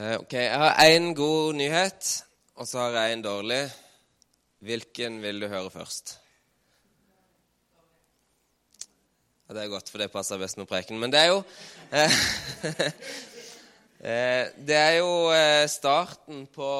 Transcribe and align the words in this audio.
Eh, 0.00 0.16
ok, 0.16 0.32
Jeg 0.32 0.56
har 0.56 0.78
én 0.80 1.14
god 1.14 1.54
nyhet, 1.54 2.24
og 2.56 2.64
så 2.66 2.78
har 2.78 2.94
jeg 2.96 3.12
en 3.12 3.22
dårlig. 3.22 3.70
Hvilken 4.64 5.18
vil 5.20 5.42
du 5.42 5.48
høre 5.48 5.70
først? 5.70 6.14
Ja, 9.48 9.54
Det 9.54 9.62
er 9.62 9.68
godt, 9.68 9.90
for 9.90 9.98
det 9.98 10.10
passer 10.10 10.38
best 10.38 10.56
med 10.56 10.66
preken. 10.66 10.98
Men 10.98 11.12
det 11.12 11.20
er 11.20 11.26
jo 11.26 11.42
eh, 11.92 12.10
eh, 14.08 14.46
Det 14.56 14.76
er 14.76 14.96
jo 15.02 15.12
starten 15.68 16.46
på 16.46 16.70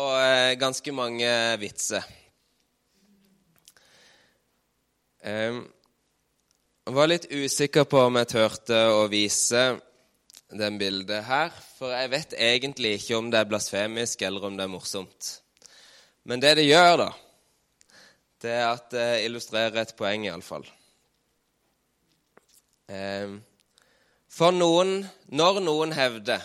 ganske 0.56 0.92
mange 0.92 1.58
vitser. 1.60 2.02
Jeg 5.24 5.64
var 6.86 7.06
litt 7.06 7.28
usikker 7.28 7.84
på 7.84 8.00
om 8.00 8.16
jeg 8.16 8.32
turte 8.32 8.86
å 8.88 9.08
vise 9.12 9.74
den 10.48 10.78
bildet 10.78 11.24
her, 11.24 11.52
for 11.80 11.94
jeg 11.96 12.10
vet 12.12 12.34
egentlig 12.36 12.90
ikke 12.98 13.16
om 13.16 13.30
det 13.32 13.38
er 13.40 13.46
blasfemisk 13.48 14.20
eller 14.26 14.44
om 14.44 14.56
det 14.58 14.66
er 14.66 14.68
morsomt. 14.68 15.28
Men 16.28 16.42
det 16.42 16.58
det 16.58 16.66
gjør, 16.66 17.06
da, 17.06 17.06
det 18.44 18.50
er 18.52 18.66
at 18.66 18.90
det 18.92 19.06
illustrerer 19.24 19.78
et 19.80 19.94
poeng, 19.96 20.26
iallfall. 20.28 20.66
Eh, 22.92 23.32
for 24.28 24.52
noen, 24.52 25.06
når 25.32 25.62
noen 25.64 25.96
hevder 25.96 26.44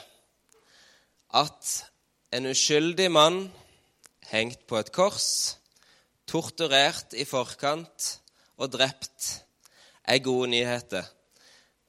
at 1.35 1.73
en 2.31 2.48
uskyldig 2.54 3.09
mann 3.12 3.41
hengt 4.31 4.63
på 4.71 4.79
et 4.79 4.93
kors, 4.95 5.27
torturert 6.31 7.12
i 7.12 7.27
forkant 7.27 8.07
og 8.55 8.71
drept 8.71 9.34
er 10.07 10.23
gode 10.23 10.54
nyheter, 10.55 11.04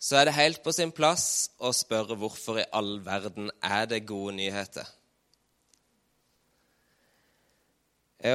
så 0.06 0.20
er 0.20 0.28
det 0.28 0.36
helt 0.36 0.62
på 0.62 0.70
sin 0.74 0.92
plass 0.94 1.48
å 1.58 1.72
spørre 1.74 2.14
hvorfor 2.18 2.60
i 2.62 2.68
all 2.78 3.00
verden 3.02 3.48
er 3.64 3.88
det 3.90 4.04
gode 4.06 4.36
nyheter. 4.36 4.86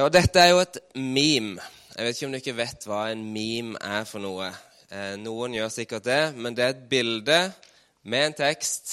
Og 0.02 0.10
dette 0.12 0.40
er 0.40 0.52
jo 0.52 0.60
et 0.62 0.76
meme. 1.00 1.64
Jeg 1.96 2.04
vet 2.04 2.18
ikke 2.18 2.26
om 2.28 2.34
du 2.34 2.38
ikke 2.38 2.58
vet 2.58 2.84
hva 2.88 3.00
en 3.12 3.22
meme 3.32 3.80
er 3.80 4.04
for 4.08 4.20
noe. 4.24 4.50
Eh, 4.92 5.14
noen 5.20 5.56
gjør 5.56 5.72
sikkert 5.72 6.04
det, 6.06 6.20
men 6.36 6.56
det 6.56 6.64
er 6.66 6.74
et 6.74 6.84
bilde 6.92 7.38
med 8.04 8.26
en 8.28 8.36
tekst. 8.42 8.92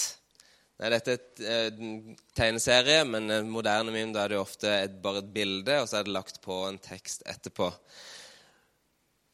Nei, 0.79 0.93
dette 0.95 1.17
er 1.43 1.69
en 1.73 1.93
eh, 2.13 2.23
tegneserie, 2.35 3.03
men 3.07 3.27
en 3.35 3.51
moderne 3.51 3.91
meme 3.91 4.15
da 4.15 4.23
er 4.23 4.33
det 4.33 4.39
ofte 4.39 4.77
bare 5.03 5.23
et 5.25 5.33
bilde, 5.35 5.81
og 5.83 5.91
så 5.91 5.99
er 5.99 6.07
det 6.07 6.15
lagt 6.15 6.39
på 6.43 6.61
en 6.69 6.79
tekst 6.83 7.27
etterpå. 7.27 7.69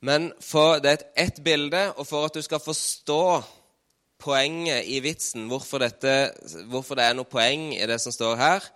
Men 0.04 0.32
for, 0.44 0.80
det 0.84 0.92
er 0.92 1.06
ett 1.26 1.44
bilde, 1.44 1.88
og 1.96 2.08
for 2.08 2.28
at 2.28 2.36
du 2.36 2.42
skal 2.46 2.64
forstå 2.64 3.22
poenget 4.22 4.88
i 4.90 5.00
vitsen, 5.04 5.48
hvorfor, 5.52 5.84
dette, 5.84 6.34
hvorfor 6.72 6.98
det 6.98 7.06
er 7.08 7.16
noe 7.18 7.30
poeng 7.30 7.72
i 7.76 7.86
det 7.88 8.00
som 8.02 8.14
står 8.16 8.36
her, 8.40 8.68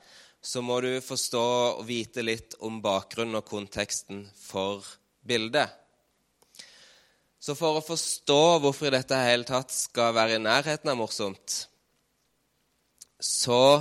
så 0.42 0.64
må 0.64 0.80
du 0.84 0.92
forstå 1.03 1.44
og 1.80 1.84
vite 1.88 2.23
litt 2.23 2.56
om 2.64 2.80
bakgrunnen 2.84 3.42
og 3.42 3.47
konteksten 3.47 4.23
for 4.40 4.86
bildet. 5.28 5.67
Så 7.40 7.56
for 7.56 7.80
å 7.80 7.84
forstå 7.84 8.42
hvorfor 8.64 8.92
dette 8.92 9.20
hele 9.20 9.47
tatt 9.47 9.72
skal 9.72 10.16
være 10.16 10.40
i 10.40 10.44
nærheten 10.44 10.92
av 10.92 11.00
morsomt, 11.00 11.56
så 13.20 13.80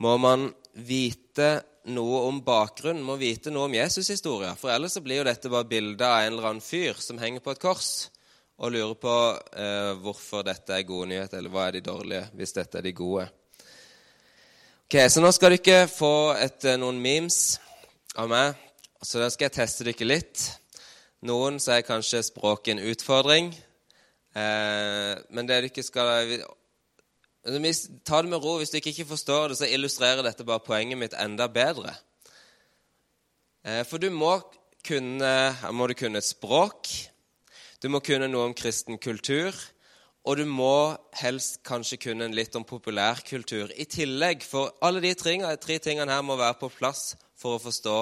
må 0.00 0.16
man 0.20 0.48
vite 0.72 1.60
noe 1.88 2.22
om 2.28 2.40
bakgrunnen, 2.44 3.02
må 3.04 3.16
vite 3.20 3.52
noe 3.52 3.68
om 3.68 3.74
Jesus-historia. 3.74 4.52
For 4.58 4.72
ellers 4.72 4.96
så 4.96 5.02
blir 5.04 5.20
jo 5.20 5.26
dette 5.28 5.52
bare 5.52 5.68
bilde 5.68 6.06
av 6.06 6.24
en 6.24 6.32
eller 6.32 6.48
annen 6.50 6.64
fyr 6.64 6.98
som 7.00 7.20
henger 7.20 7.44
på 7.44 7.54
et 7.54 7.62
kors 7.62 7.92
og 8.60 8.74
lurer 8.74 8.96
på 9.00 9.14
eh, 9.56 9.92
hvorfor 10.02 10.44
dette 10.44 10.74
er 10.76 10.84
gode 10.84 11.08
nyheter, 11.14 11.40
eller 11.40 11.52
hva 11.52 11.68
er 11.68 11.78
de 11.78 11.84
dårlige, 11.86 12.26
hvis 12.36 12.52
dette 12.58 12.76
er 12.76 12.84
de 12.84 12.92
gode. 12.92 13.24
Ok, 14.84 14.98
Så 15.08 15.22
nå 15.24 15.30
skal 15.32 15.56
dere 15.56 15.88
få 15.88 16.34
et, 16.36 16.64
eh, 16.68 16.76
noen 16.76 17.00
memes 17.00 17.56
av 18.20 18.28
meg, 18.28 18.58
så 19.00 19.22
da 19.22 19.30
skal 19.32 19.48
jeg 19.48 19.56
teste 19.56 19.86
dere 19.88 20.10
litt. 20.10 20.44
Noen 21.24 21.56
så 21.60 21.78
er 21.78 21.88
kanskje 21.88 22.20
språket 22.26 22.74
en 22.74 22.84
utfordring. 22.92 23.48
Eh, 24.36 25.14
men 25.32 25.48
det 25.48 25.62
dere 25.64 25.84
skal 25.84 26.44
Ta 27.40 28.20
det 28.20 28.28
med 28.28 28.42
ro. 28.42 28.58
Hvis 28.60 28.72
du 28.72 28.76
ikke 28.76 29.08
forstår 29.08 29.48
det, 29.48 29.58
så 29.58 29.68
illustrerer 29.68 30.22
dette 30.24 30.44
bare 30.44 30.60
poenget 30.60 30.98
mitt 31.00 31.16
enda 31.16 31.46
bedre. 31.48 31.94
Eh, 33.64 33.84
for 33.88 33.96
du 33.98 34.10
må 34.12 34.34
kunne, 34.86 35.32
må 35.72 35.86
du 35.86 35.94
kunne 35.94 36.20
et 36.20 36.26
språk, 36.26 36.88
du 37.80 37.88
må 37.88 38.00
kunne 38.04 38.28
noe 38.28 38.50
om 38.50 38.56
kristen 38.56 38.98
kultur, 39.00 39.56
og 40.28 40.36
du 40.36 40.44
må 40.44 40.96
helst 41.16 41.62
kanskje 41.64 41.96
kunne 42.02 42.28
litt 42.32 42.56
om 42.56 42.64
populærkultur 42.68 43.72
i 43.72 43.88
tillegg. 43.88 44.44
For 44.44 44.74
alle 44.84 45.00
de 45.00 45.14
tre, 45.16 45.78
tingene 45.80 46.12
her 46.12 46.24
må 46.24 46.36
være 46.36 46.60
på 46.60 46.72
plass 46.76 47.14
for 47.40 47.56
å 47.56 47.62
forstå 47.62 47.98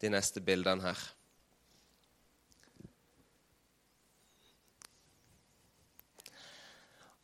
de 0.00 0.12
neste 0.16 0.40
bildene 0.40 0.88
her. 0.88 1.02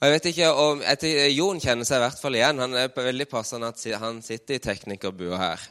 Jeg 0.04 0.12
vet 0.12 0.26
ikke 0.28 0.48
om, 0.60 0.80
etter, 0.84 1.30
Jon 1.32 1.60
kjenner 1.62 1.86
seg 1.88 1.96
i 1.96 2.02
hvert 2.02 2.18
fall 2.20 2.34
igjen. 2.36 2.58
Han 2.60 2.74
er 2.76 2.90
veldig 2.92 3.24
passende 3.30 3.70
at 3.72 3.80
han 4.02 4.18
sitter 4.20 4.58
i 4.58 4.60
teknikerbua 4.60 5.38
her. 5.40 5.62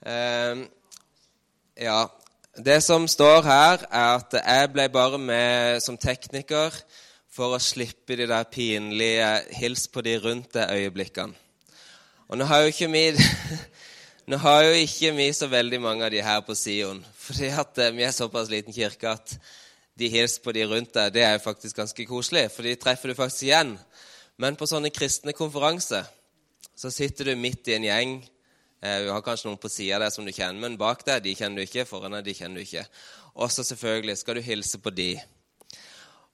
Eh, 0.00 0.62
ja, 1.84 1.98
Det 2.56 2.78
som 2.82 3.04
står 3.08 3.42
her, 3.44 3.84
er 3.92 4.16
at 4.16 4.38
jeg 4.38 4.70
ble 4.72 4.88
bare 4.88 5.20
med 5.20 5.82
som 5.84 5.98
tekniker 6.00 6.72
for 7.28 7.52
å 7.52 7.60
slippe 7.60 8.16
de 8.16 8.26
der 8.26 8.48
pinlige 8.48 9.28
'hils 9.52 9.86
på 9.92 10.00
de 10.08 10.16
rundt 10.18 10.56
deg'-øyeblikkene. 10.56 11.36
Og 12.28 12.38
nå 12.38 12.44
har 12.44 12.62
jo 12.62 12.72
ikke 12.72 12.90
vi 12.90 13.04
nå 14.30 14.36
har 14.36 14.62
jo 14.62 14.72
ikke 14.72 15.12
vi 15.12 15.32
så 15.32 15.46
veldig 15.46 15.80
mange 15.80 16.04
av 16.04 16.10
de 16.10 16.22
her 16.22 16.40
på 16.40 16.54
Sion, 16.54 17.04
fordi 17.16 17.52
at 17.52 17.78
eh, 17.78 17.92
vi 17.92 18.08
er 18.08 18.10
såpass 18.10 18.48
liten 18.48 18.72
kirke 18.72 19.08
at 19.08 19.36
de 20.00 20.08
hilser 20.08 20.42
på 20.44 20.54
de 20.56 20.64
rundt 20.64 20.94
deg, 20.96 21.12
det 21.14 21.24
er 21.26 21.36
jo 21.36 21.44
faktisk 21.44 21.76
ganske 21.76 22.06
koselig, 22.08 22.46
for 22.54 22.66
de 22.66 22.76
treffer 22.80 23.12
du 23.12 23.18
faktisk 23.18 23.46
igjen. 23.48 23.74
Men 24.40 24.56
på 24.56 24.68
sånne 24.68 24.92
kristne 24.94 25.34
konferanser 25.36 26.08
så 26.80 26.88
sitter 26.92 27.28
du 27.28 27.36
midt 27.36 27.68
i 27.68 27.76
en 27.76 27.84
gjeng. 27.84 28.14
Eh, 28.80 29.02
du 29.04 29.10
har 29.12 29.24
kanskje 29.24 29.50
noen 29.50 29.60
på 29.60 29.68
sida 29.68 29.98
deg 30.00 30.14
som 30.14 30.24
du 30.24 30.32
kjenner, 30.32 30.60
men 30.62 30.78
bak 30.80 31.04
deg 31.04 31.26
de 31.26 31.34
kjenner 31.36 31.60
du 31.60 31.68
ikke. 31.68 31.84
foran 31.88 32.16
deg 32.16 32.30
de 32.30 32.36
kjenner 32.38 32.62
du 32.62 32.64
ikke. 32.64 32.86
Og 33.36 33.52
så 33.52 33.64
selvfølgelig 33.66 34.16
skal 34.16 34.38
du 34.38 34.46
hilse 34.46 34.80
på 34.80 34.92
de. 34.96 35.10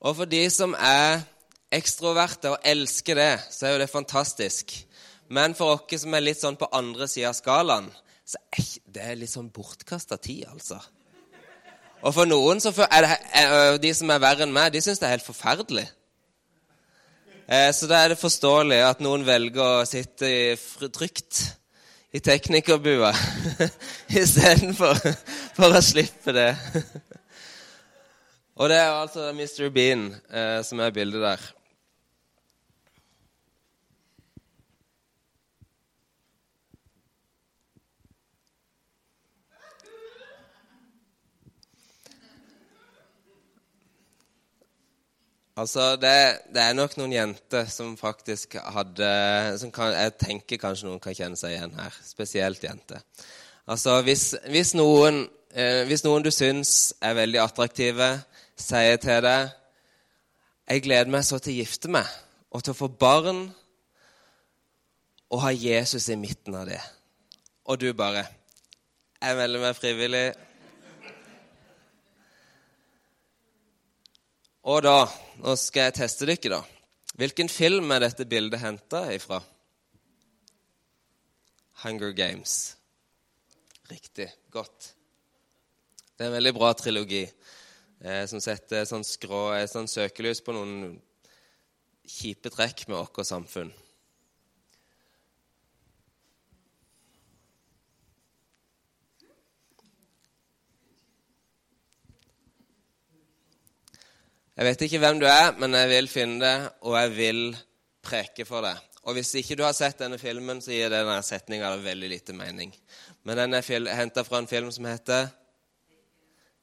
Og 0.06 0.14
for 0.20 0.30
de 0.30 0.44
som 0.54 0.76
er 0.78 1.24
ekstroverte 1.74 2.54
og 2.54 2.62
elsker 2.62 3.18
det, 3.18 3.32
så 3.50 3.66
er 3.66 3.74
jo 3.74 3.82
det 3.82 3.90
fantastisk. 3.90 4.74
Men 5.28 5.56
for 5.58 5.74
oss 5.74 6.02
som 6.04 6.14
er 6.14 6.22
litt 6.22 6.38
sånn 6.38 6.58
på 6.58 6.70
andre 6.70 7.08
sida 7.10 7.32
av 7.32 7.38
skalaen, 7.40 7.90
så 8.26 8.38
er 8.54 8.68
det 8.86 9.16
litt 9.18 9.32
sånn 9.32 9.50
bortkasta 9.54 10.18
tid, 10.22 10.46
altså. 10.50 10.78
Og 12.04 12.14
for 12.14 12.28
noen 12.28 12.60
så 12.60 12.72
er 12.86 13.06
det, 13.06 13.14
de 13.82 13.92
som 13.96 14.10
er 14.12 14.22
verre 14.22 14.44
enn 14.44 14.54
meg, 14.54 14.72
de 14.74 14.82
syns 14.84 15.00
det 15.00 15.08
er 15.08 15.16
helt 15.16 15.26
forferdelig. 15.26 15.86
Eh, 17.46 17.70
så 17.74 17.86
da 17.86 18.02
er 18.02 18.12
det 18.12 18.20
forståelig 18.20 18.80
at 18.82 19.02
noen 19.04 19.24
velger 19.26 19.62
å 19.62 19.86
sitte 19.86 20.28
trygt 20.94 21.44
i 22.16 22.20
teknikerbua 22.22 23.12
istedenfor 24.22 24.98
for 25.56 25.76
å 25.76 25.82
slippe 25.84 26.34
det. 26.34 26.50
Og 28.58 28.70
det 28.72 28.80
er 28.80 28.88
altså 28.88 29.30
Mr. 29.36 29.68
Bean 29.70 30.08
eh, 30.32 30.62
som 30.64 30.80
er 30.80 30.94
bildet 30.96 31.22
der. 31.22 31.46
Altså, 45.56 45.96
det, 45.96 46.12
det, 46.52 46.60
er 46.60 46.74
nok 46.76 46.98
noen 46.98 47.14
jenter 47.14 47.64
som 47.72 47.94
faktisk 47.96 48.58
hadde 48.60 49.06
som 49.56 49.70
kan, 49.72 49.94
Jeg 49.96 50.12
tenker 50.20 50.60
kanskje 50.60 50.90
noen 50.90 51.00
kan 51.00 51.16
kjenne 51.16 51.38
seg 51.40 51.54
igjen 51.54 51.72
her. 51.78 51.94
Spesielt 52.04 52.64
jenter. 52.64 53.00
Altså, 53.64 53.94
hvis, 54.04 54.34
hvis, 54.52 54.74
noen, 54.76 55.22
eh, 55.56 55.86
hvis 55.88 56.04
noen 56.04 56.26
du 56.26 56.28
syns 56.34 56.92
er 57.00 57.16
veldig 57.16 57.40
attraktive, 57.40 58.10
sier 58.56 59.00
til 59.00 59.22
deg 59.24 59.48
'Jeg 60.66 60.82
gleder 60.82 61.10
meg 61.10 61.24
så 61.24 61.38
til 61.38 61.54
å 61.54 61.60
gifte 61.62 61.88
meg 61.88 62.06
og 62.50 62.64
til 62.64 62.74
å 62.74 62.80
få 62.80 62.88
barn' 62.88 63.48
og 65.30 65.40
ha 65.40 65.50
Jesus 65.50 66.08
i 66.08 66.16
midten 66.16 66.54
av 66.54 66.66
det. 66.66 66.80
Og 67.64 67.80
du 67.80 67.92
bare 67.92 68.26
'Jeg 69.22 69.36
melder 69.36 69.60
meg 69.60 69.76
frivillig.' 69.76 70.45
Og 74.66 74.82
da 74.82 75.06
Nå 75.36 75.52
skal 75.60 75.90
jeg 75.90 75.98
teste 76.00 76.26
dere, 76.26 76.56
da. 76.56 76.62
Hvilken 77.20 77.48
film 77.52 77.92
er 77.92 78.02
dette 78.02 78.24
bildet 78.28 78.60
henta 78.62 79.02
ifra? 79.12 79.38
Hunger 81.84 82.14
Games. 82.16 82.76
Riktig. 83.90 84.30
Godt. 84.50 84.94
Det 86.16 86.24
er 86.24 86.30
en 86.30 86.38
veldig 86.38 86.54
bra 86.56 86.72
trilogi 86.72 87.22
eh, 87.26 88.24
som 88.26 88.40
setter 88.40 88.88
sånn, 88.88 89.04
skrå, 89.04 89.50
sånn 89.68 89.90
søkelys 89.92 90.40
på 90.42 90.56
noen 90.56 90.96
kjipe 92.08 92.50
trekk 92.54 92.86
med 92.88 92.96
vårt 92.96 93.28
samfunn. 93.28 93.70
Jeg 104.56 104.64
vet 104.70 104.82
ikke 104.86 104.98
hvem 105.02 105.18
du 105.20 105.26
er, 105.28 105.50
men 105.60 105.74
jeg 105.76 105.88
vil 105.90 106.06
finne 106.08 106.38
det, 106.40 106.68
og 106.88 106.94
jeg 106.96 107.10
vil 107.12 107.40
preke 108.06 108.46
for 108.48 108.64
deg. 108.64 108.78
Og 109.04 109.18
hvis 109.18 109.34
ikke 109.36 109.58
du 109.58 109.62
har 109.66 109.74
sett 109.76 110.00
denne 110.00 110.16
filmen, 110.16 110.62
så 110.64 110.72
gir 110.72 110.88
denne 110.88 111.18
setninga 111.22 111.74
veldig 111.84 112.08
lite 112.08 112.32
mening. 112.32 112.72
Men 113.28 113.36
den 113.42 113.58
er 113.58 113.90
henta 113.98 114.24
fra 114.24 114.40
en 114.40 114.48
film 114.48 114.72
som 114.72 114.88
heter 114.88 115.28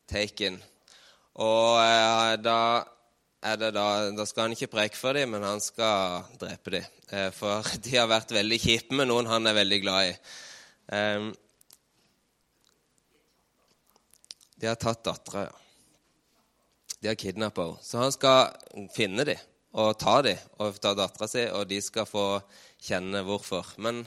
Taken. 0.10 0.58
Og 1.38 1.78
eh, 1.84 2.34
da 2.42 2.58
det 3.44 3.70
da 3.76 3.86
Da 4.16 4.26
skal 4.26 4.48
han 4.48 4.56
ikke 4.56 4.72
preke 4.74 4.98
for 4.98 5.14
dem, 5.14 5.36
men 5.36 5.46
han 5.46 5.62
skal 5.62 6.26
drepe 6.42 6.80
dem. 6.80 6.92
Eh, 7.14 7.30
for 7.30 7.62
de 7.86 7.98
har 7.98 8.10
vært 8.10 8.34
veldig 8.34 8.60
kjipe 8.60 8.98
med 8.98 9.12
noen 9.14 9.30
han 9.30 9.46
er 9.46 9.62
veldig 9.62 9.84
glad 9.86 10.10
i. 10.10 10.14
Eh, 10.98 11.30
de 14.58 14.72
har 14.72 14.82
tatt 14.82 15.06
dattera, 15.06 15.52
ja. 15.52 15.60
De 17.04 17.10
har 17.12 17.20
kidnappa 17.20 17.66
henne. 17.68 17.84
Så 17.84 18.00
han 18.00 18.14
skal 18.16 18.54
finne 18.96 19.26
dem 19.28 19.40
og 19.74 19.98
ta 20.00 20.22
dem 20.24 20.38
og 20.62 20.78
ta 20.80 20.94
dattera 20.96 21.28
si, 21.28 21.44
og 21.52 21.66
de 21.68 21.82
skal 21.84 22.06
få 22.08 22.28
kjenne 22.84 23.24
hvorfor. 23.28 23.74
Men 23.84 24.04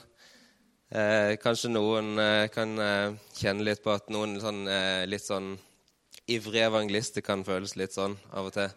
eh, 0.89 1.35
kanskje 1.43 1.75
noen 1.75 2.15
eh, 2.23 2.47
kan 2.55 2.73
eh, 2.81 3.17
kjenne 3.37 3.67
litt 3.67 3.83
på 3.85 3.93
at 3.93 4.09
noen 4.15 4.39
sånn, 4.41 4.63
eh, 4.71 5.03
litt 5.11 5.27
sånn 5.27 5.53
ivrige 6.33 6.71
evangelister 6.71 7.27
kan 7.27 7.45
føles 7.45 7.77
litt 7.77 7.93
sånn 7.93 8.17
av 8.33 8.49
og 8.49 8.57
til. 8.57 8.71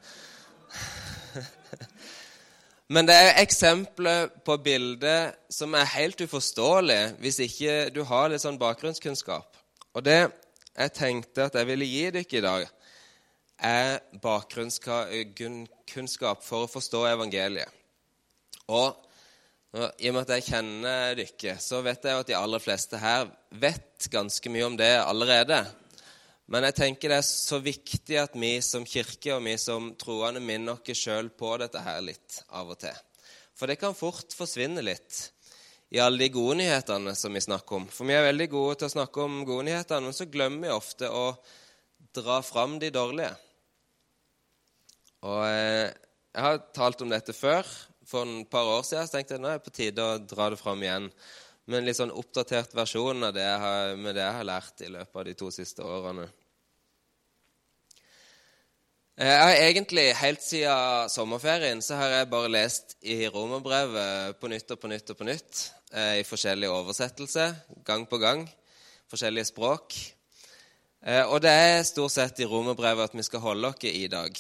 Men 2.94 3.08
det 3.08 3.16
er 3.16 3.40
eksempler 3.46 4.28
på 4.44 4.58
bilder 4.66 5.32
som 5.54 5.78
er 5.78 5.94
helt 5.94 6.20
uforståelige 6.26 7.16
hvis 7.24 7.40
ikke 7.46 7.80
du 7.94 8.02
har 8.10 8.34
litt 8.34 8.44
sånn 8.44 8.60
bakgrunnskunnskap. 8.60 9.64
Og 9.96 10.04
det 10.04 10.20
jeg 10.80 10.94
tenkte 10.96 11.48
at 11.48 11.56
jeg 11.60 11.68
ville 11.70 11.88
gi 11.88 12.06
dere 12.14 12.38
i 12.40 12.44
dag, 12.44 12.68
er 13.66 14.00
bakgrunnskunnskap 14.24 16.44
for 16.46 16.64
å 16.66 16.72
forstå 16.72 17.08
evangeliet. 17.12 17.70
Og 18.70 18.96
i 20.02 20.10
og 20.10 20.16
med 20.16 20.24
at 20.24 20.34
jeg 20.38 20.48
kjenner 20.50 21.16
dere, 21.18 21.58
så 21.62 21.82
vet 21.86 22.06
jeg 22.06 22.18
at 22.18 22.28
de 22.30 22.36
aller 22.38 22.62
fleste 22.64 22.98
her 22.98 23.28
vet 23.62 24.08
ganske 24.10 24.50
mye 24.50 24.66
om 24.66 24.78
det 24.80 24.96
allerede. 24.98 25.66
Men 26.50 26.64
jeg 26.66 26.76
tenker 26.80 27.10
det 27.12 27.20
er 27.22 27.28
så 27.28 27.60
viktig 27.62 28.18
at 28.18 28.34
vi 28.40 28.62
som 28.66 28.86
kirke 28.88 29.36
og 29.36 29.44
vi 29.46 29.58
som 29.62 29.96
troende 30.02 30.42
minner 30.42 30.74
oss 30.80 30.98
sjøl 30.98 31.30
på 31.30 31.58
dette 31.62 31.80
her 31.86 32.02
litt 32.02 32.44
av 32.50 32.70
og 32.74 32.80
til. 32.82 32.98
For 33.54 33.70
det 33.70 33.78
kan 33.78 33.94
fort 33.98 34.34
forsvinne 34.34 34.82
litt 34.82 35.32
i 35.94 36.00
alle 36.02 36.18
de 36.24 36.30
gode 36.34 36.56
nyhetene 36.62 37.14
som 37.18 37.34
vi 37.34 37.42
snakker 37.44 37.76
om. 37.82 37.88
For 37.94 38.10
vi 38.10 38.14
er 38.18 38.26
veldig 38.26 38.50
gode 38.50 38.76
til 38.80 38.88
å 38.90 38.96
snakke 38.96 39.18
om 39.26 39.46
gode 39.46 39.66
nyheter, 39.70 40.02
men 40.02 40.14
så 40.16 40.26
glemmer 40.30 40.66
vi 40.66 40.74
ofte 40.74 41.10
å 41.14 41.26
dra 42.16 42.42
fram 42.46 42.80
de 42.82 42.90
dårlige. 42.94 43.34
Og 45.28 45.44
eh, 45.46 45.92
Jeg 46.36 46.46
har 46.46 46.60
talt 46.76 47.02
om 47.04 47.12
dette 47.12 47.34
før. 47.36 47.68
For 48.10 48.26
en 48.26 48.46
par 48.50 48.66
år 48.66 48.84
siden 48.88 49.06
så 49.06 49.18
tenkte 49.18 49.36
jeg 49.36 49.44
nå 49.44 49.52
er 49.52 49.60
det 49.60 49.68
på 49.68 49.76
tide 49.76 50.02
å 50.02 50.18
dra 50.24 50.50
det 50.50 50.60
fram 50.60 50.82
igjen. 50.82 51.10
Med 51.70 51.82
en 51.82 51.86
litt 51.86 52.00
sånn 52.00 52.14
oppdatert 52.16 52.74
versjon 52.74 53.28
av 53.28 53.34
det 53.36 53.44
jeg 53.46 53.62
har, 53.62 53.96
med 54.02 54.16
det 54.18 54.24
jeg 54.24 54.38
har 54.40 54.48
lært 54.50 54.86
i 54.86 54.90
løpet 54.90 55.20
av 55.22 55.26
de 55.28 55.36
to 55.38 55.50
siste 55.54 55.86
årene. 55.86 56.26
Eh, 59.20 59.30
jeg 59.30 59.42
har 59.44 59.66
egentlig 59.68 60.06
Helt 60.22 60.46
siden 60.46 61.12
sommerferien 61.14 61.84
så 61.86 62.00
har 62.00 62.16
jeg 62.16 62.32
bare 62.32 62.54
lest 62.54 62.96
i 63.02 63.20
romerbrevet 63.30 64.40
på 64.40 64.50
nytt 64.50 64.72
og 64.74 64.82
på 64.82 64.94
nytt 64.94 65.14
og 65.14 65.20
på 65.20 65.28
nytt. 65.28 65.66
Eh, 65.92 66.22
I 66.22 66.28
forskjellige 66.28 66.72
oversettelser, 66.72 67.58
gang 67.86 68.08
på 68.10 68.22
gang. 68.22 68.48
Forskjellige 69.10 69.52
språk. 69.52 69.98
Og 71.32 71.38
det 71.40 71.52
er 71.56 71.86
stort 71.88 72.12
sett 72.12 72.42
i 72.44 72.46
romerbrevet 72.46 73.08
at 73.08 73.14
vi 73.16 73.24
skal 73.24 73.40
holde 73.40 73.70
oss 73.72 73.86
i 73.88 74.10
dag. 74.12 74.36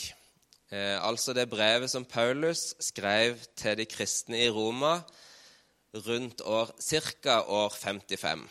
Altså 0.69 1.33
det 1.33 1.47
brevet 1.49 1.89
som 1.89 2.05
Paulus 2.05 2.75
skrev 2.83 3.39
til 3.57 3.79
de 3.79 3.87
kristne 3.89 4.37
i 4.43 4.51
Roma 4.53 4.99
rundt 6.05 6.41
år, 6.45 6.75
ca. 6.77 7.39
år 7.41 7.73
55. 7.73 8.43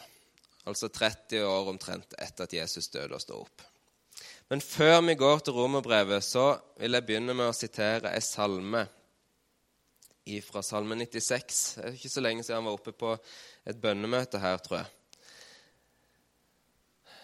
Altså 0.66 0.88
30 0.88 1.44
år 1.46 1.70
omtrent 1.70 2.14
etter 2.18 2.44
at 2.44 2.54
Jesus 2.58 2.90
døde 2.90 3.14
og 3.14 3.22
sto 3.22 3.38
opp. 3.44 3.62
Men 4.50 4.60
før 4.64 5.00
vi 5.06 5.14
går 5.14 5.38
til 5.38 5.52
romerbrevet, 5.52 6.24
så 6.24 6.58
vil 6.80 6.96
jeg 6.96 7.06
begynne 7.06 7.36
med 7.36 7.50
å 7.50 7.56
sitere 7.56 8.12
ei 8.14 8.24
salme 8.24 8.86
fra 10.44 10.60
Salme 10.60 10.96
96. 10.98 11.60
Det 11.78 11.84
er 11.84 11.94
ikke 11.96 12.12
så 12.12 12.20
lenge 12.20 12.44
siden 12.44 12.58
han 12.58 12.66
var 12.68 12.76
oppe 12.76 12.92
på 12.92 13.14
et 13.68 13.78
bønnemøte 13.80 14.40
her, 14.42 14.58
tror 14.60 14.82
jeg. 14.82 14.90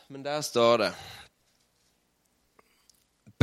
Men 0.09 0.25
der 0.25 0.41
står 0.45 0.79
det 0.81 0.91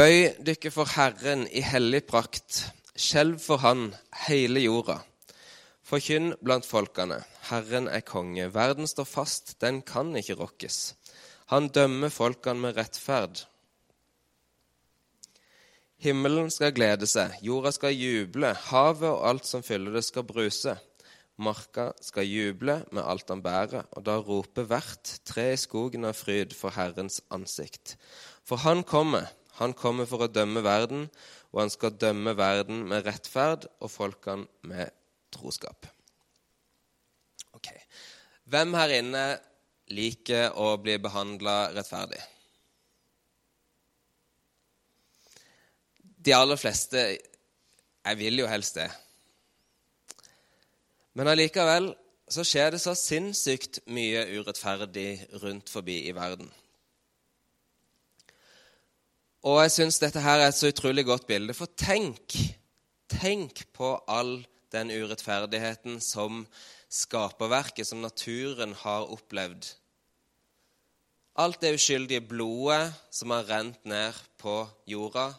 Bøy 0.02 0.32
dykke 0.42 0.72
for 0.74 0.90
Herren 0.96 1.44
i 1.54 1.62
hellig 1.62 2.00
prakt, 2.10 2.64
skjelv 2.98 3.36
for 3.38 3.62
Han 3.62 3.92
hele 4.24 4.64
jorda. 4.64 4.96
Forkynn 5.86 6.32
blant 6.42 6.66
folkene, 6.66 7.20
Herren 7.52 7.86
er 7.86 8.02
konge, 8.02 8.48
verden 8.56 8.90
står 8.90 9.06
fast, 9.06 9.52
den 9.62 9.84
kan 9.86 10.10
ikke 10.18 10.40
rokkes. 10.40 10.78
Han 11.54 11.70
dømmer 11.70 12.10
folkene 12.10 12.64
med 12.64 12.80
rettferd 12.80 13.44
Himmelen 16.02 16.50
skal 16.50 16.74
glede 16.74 17.06
seg, 17.06 17.36
jorda 17.46 17.70
skal 17.76 17.94
juble, 17.94 18.56
havet 18.72 19.06
og 19.12 19.28
alt 19.30 19.46
som 19.46 19.62
fyller 19.62 19.94
det, 19.94 20.02
skal 20.08 20.26
bruse. 20.26 20.74
Marka 21.38 21.92
skal 22.02 22.26
juble 22.26 22.80
med 22.90 23.06
alt 23.06 23.30
han 23.30 23.46
bærer, 23.46 23.86
og 23.94 24.08
da 24.10 24.18
roper 24.18 24.66
hvert 24.66 25.14
tre 25.30 25.52
i 25.54 25.62
skogen 25.62 26.10
av 26.10 26.18
fryd 26.18 26.58
for 26.58 26.74
Herrens 26.74 27.22
ansikt. 27.30 28.00
For 28.42 28.66
han 28.66 28.82
kommer, 28.82 29.30
han 29.62 29.76
kommer 29.78 30.10
for 30.10 30.26
å 30.26 30.32
dømme 30.32 30.64
verden, 30.66 31.08
og 31.52 31.64
han 31.64 31.72
skal 31.74 31.96
dømme 32.02 32.34
verden 32.38 32.84
med 32.90 33.06
rettferd 33.06 33.70
og 33.80 33.94
folkene 33.94 34.50
med 34.68 34.92
troskap. 35.32 35.88
Ok. 37.56 37.72
Hvem 38.52 38.76
her 38.76 38.98
inne 38.98 39.26
liker 39.92 40.56
å 40.60 40.74
bli 40.82 40.98
behandla 41.04 41.72
rettferdig? 41.76 42.22
de 46.26 46.34
aller 46.38 46.60
fleste 46.60 47.02
Jeg 48.02 48.18
vil 48.18 48.42
jo 48.42 48.48
helst 48.50 48.78
det. 48.80 48.88
Men 51.14 51.30
allikevel 51.30 51.92
så 52.32 52.46
skjer 52.48 52.72
det 52.74 52.80
så 52.82 52.96
sinnssykt 52.98 53.82
mye 53.94 54.24
urettferdig 54.40 55.28
rundt 55.44 55.70
forbi 55.70 56.00
i 56.08 56.16
verden. 56.16 56.50
Og 59.42 59.58
jeg 59.64 59.74
syns 59.74 59.98
dette 59.98 60.22
her 60.22 60.38
er 60.38 60.52
et 60.52 60.58
så 60.58 60.70
utrolig 60.70 61.06
godt 61.08 61.26
bilde. 61.30 61.56
For 61.58 61.72
tenk, 61.80 62.36
tenk 63.10 63.64
på 63.74 63.96
all 64.06 64.44
den 64.74 64.92
urettferdigheten 64.94 65.98
som 66.04 66.44
skaperverket, 66.92 67.88
som 67.88 68.04
naturen, 68.04 68.76
har 68.84 69.10
opplevd. 69.10 69.66
Alt 71.42 71.62
det 71.64 71.74
uskyldige 71.80 72.22
blodet 72.28 72.92
som 73.10 73.34
har 73.34 73.48
rent 73.50 73.82
ned 73.88 74.20
på 74.42 74.62
jorda, 74.86 75.32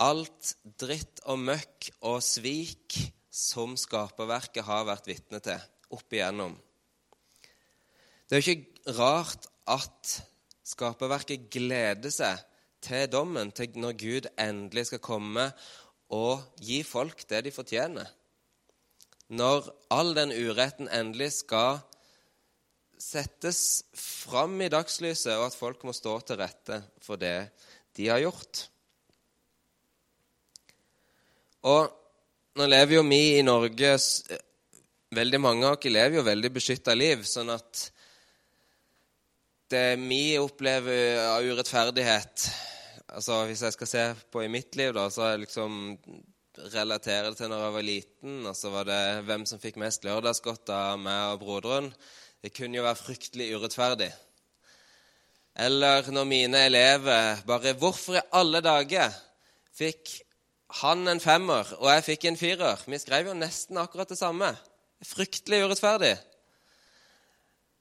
alt 0.00 0.54
dritt 0.80 1.20
og 1.28 1.42
møkk 1.44 1.90
og 2.08 2.18
svik 2.24 2.96
som 3.30 3.76
skaperverket 3.78 4.66
har 4.66 4.86
vært 4.88 5.06
vitne 5.06 5.38
til 5.44 5.60
opp 5.94 6.16
igjennom. 6.16 6.56
Det 8.26 8.38
er 8.38 8.42
jo 8.42 8.54
ikke 8.54 8.94
rart 8.98 9.46
at 9.70 10.14
skaperverket 10.66 11.50
gleder 11.52 12.10
seg 12.14 12.40
til 12.80 13.06
dommen, 13.12 13.52
til 13.52 13.76
når 13.78 13.98
Gud 14.00 14.30
endelig 14.40 14.86
skal 14.90 15.02
komme 15.04 15.50
og 16.10 16.42
gi 16.60 16.82
folk 16.86 17.22
det 17.30 17.44
de 17.46 17.52
fortjener. 17.54 18.08
Når 19.30 19.68
all 19.94 20.14
den 20.16 20.32
uretten 20.34 20.90
endelig 20.90 21.30
skal 21.38 21.78
settes 23.00 23.84
fram 23.96 24.58
i 24.60 24.68
dagslyset, 24.72 25.36
og 25.38 25.48
at 25.48 25.56
folk 25.56 25.84
må 25.86 25.94
stå 25.96 26.18
til 26.26 26.40
rette 26.40 26.82
for 27.04 27.20
det 27.20 27.50
de 27.96 28.10
har 28.10 28.20
gjort. 28.24 28.66
Og 31.70 31.88
nå 32.58 32.66
lever 32.66 32.98
jo 32.98 33.06
vi 33.06 33.24
i 33.38 33.46
Norge 33.46 33.96
Veldig 35.10 35.40
mange 35.42 35.66
av 35.66 35.74
oss 35.74 35.88
lever 35.90 36.20
jo 36.20 36.22
veldig 36.22 36.50
beskytta 36.54 36.94
liv, 36.94 37.24
sånn 37.26 37.48
at 37.50 37.80
det 39.70 40.00
vi 40.02 40.38
opplever 40.40 41.20
av 41.22 41.46
urettferdighet 41.46 42.50
altså 43.10 43.40
Hvis 43.48 43.62
jeg 43.66 43.74
skal 43.74 43.88
se 43.90 44.02
på 44.30 44.44
i 44.44 44.50
mitt 44.52 44.76
liv, 44.78 44.92
da, 44.94 45.08
så 45.10 45.32
jeg 45.32 45.44
liksom 45.44 45.96
relaterer 46.70 47.30
det 47.30 47.40
til 47.40 47.50
når 47.50 47.64
jeg 47.64 47.74
var 47.74 47.86
liten. 47.86 48.36
Og 48.46 48.56
så 48.56 48.70
var 48.70 48.86
det 48.86 49.02
hvem 49.26 49.46
som 49.48 49.58
fikk 49.62 49.80
mest 49.82 50.06
lørdagsgodt 50.06 50.70
av 50.74 51.00
meg 51.02 51.34
og 51.34 51.40
broderen. 51.42 51.90
Det 52.40 52.52
kunne 52.54 52.78
jo 52.78 52.86
være 52.86 53.00
fryktelig 53.00 53.48
urettferdig. 53.56 54.10
Eller 55.60 56.06
når 56.14 56.28
mine 56.30 56.64
elever 56.68 57.42
bare 57.48 57.74
Hvorfor 57.78 58.20
i 58.20 58.26
alle 58.38 58.62
dager 58.62 59.10
fikk 59.74 60.14
han 60.80 61.02
en 61.10 61.18
femmer, 61.18 61.66
og 61.80 61.88
jeg 61.90 62.06
fikk 62.12 62.28
en 62.30 62.38
firer. 62.38 62.82
Vi 62.86 62.98
skrev 63.02 63.32
jo 63.32 63.34
nesten 63.34 63.80
akkurat 63.80 64.12
det 64.12 64.20
samme. 64.20 64.52
Fryktelig 65.02 65.64
urettferdig. 65.66 66.14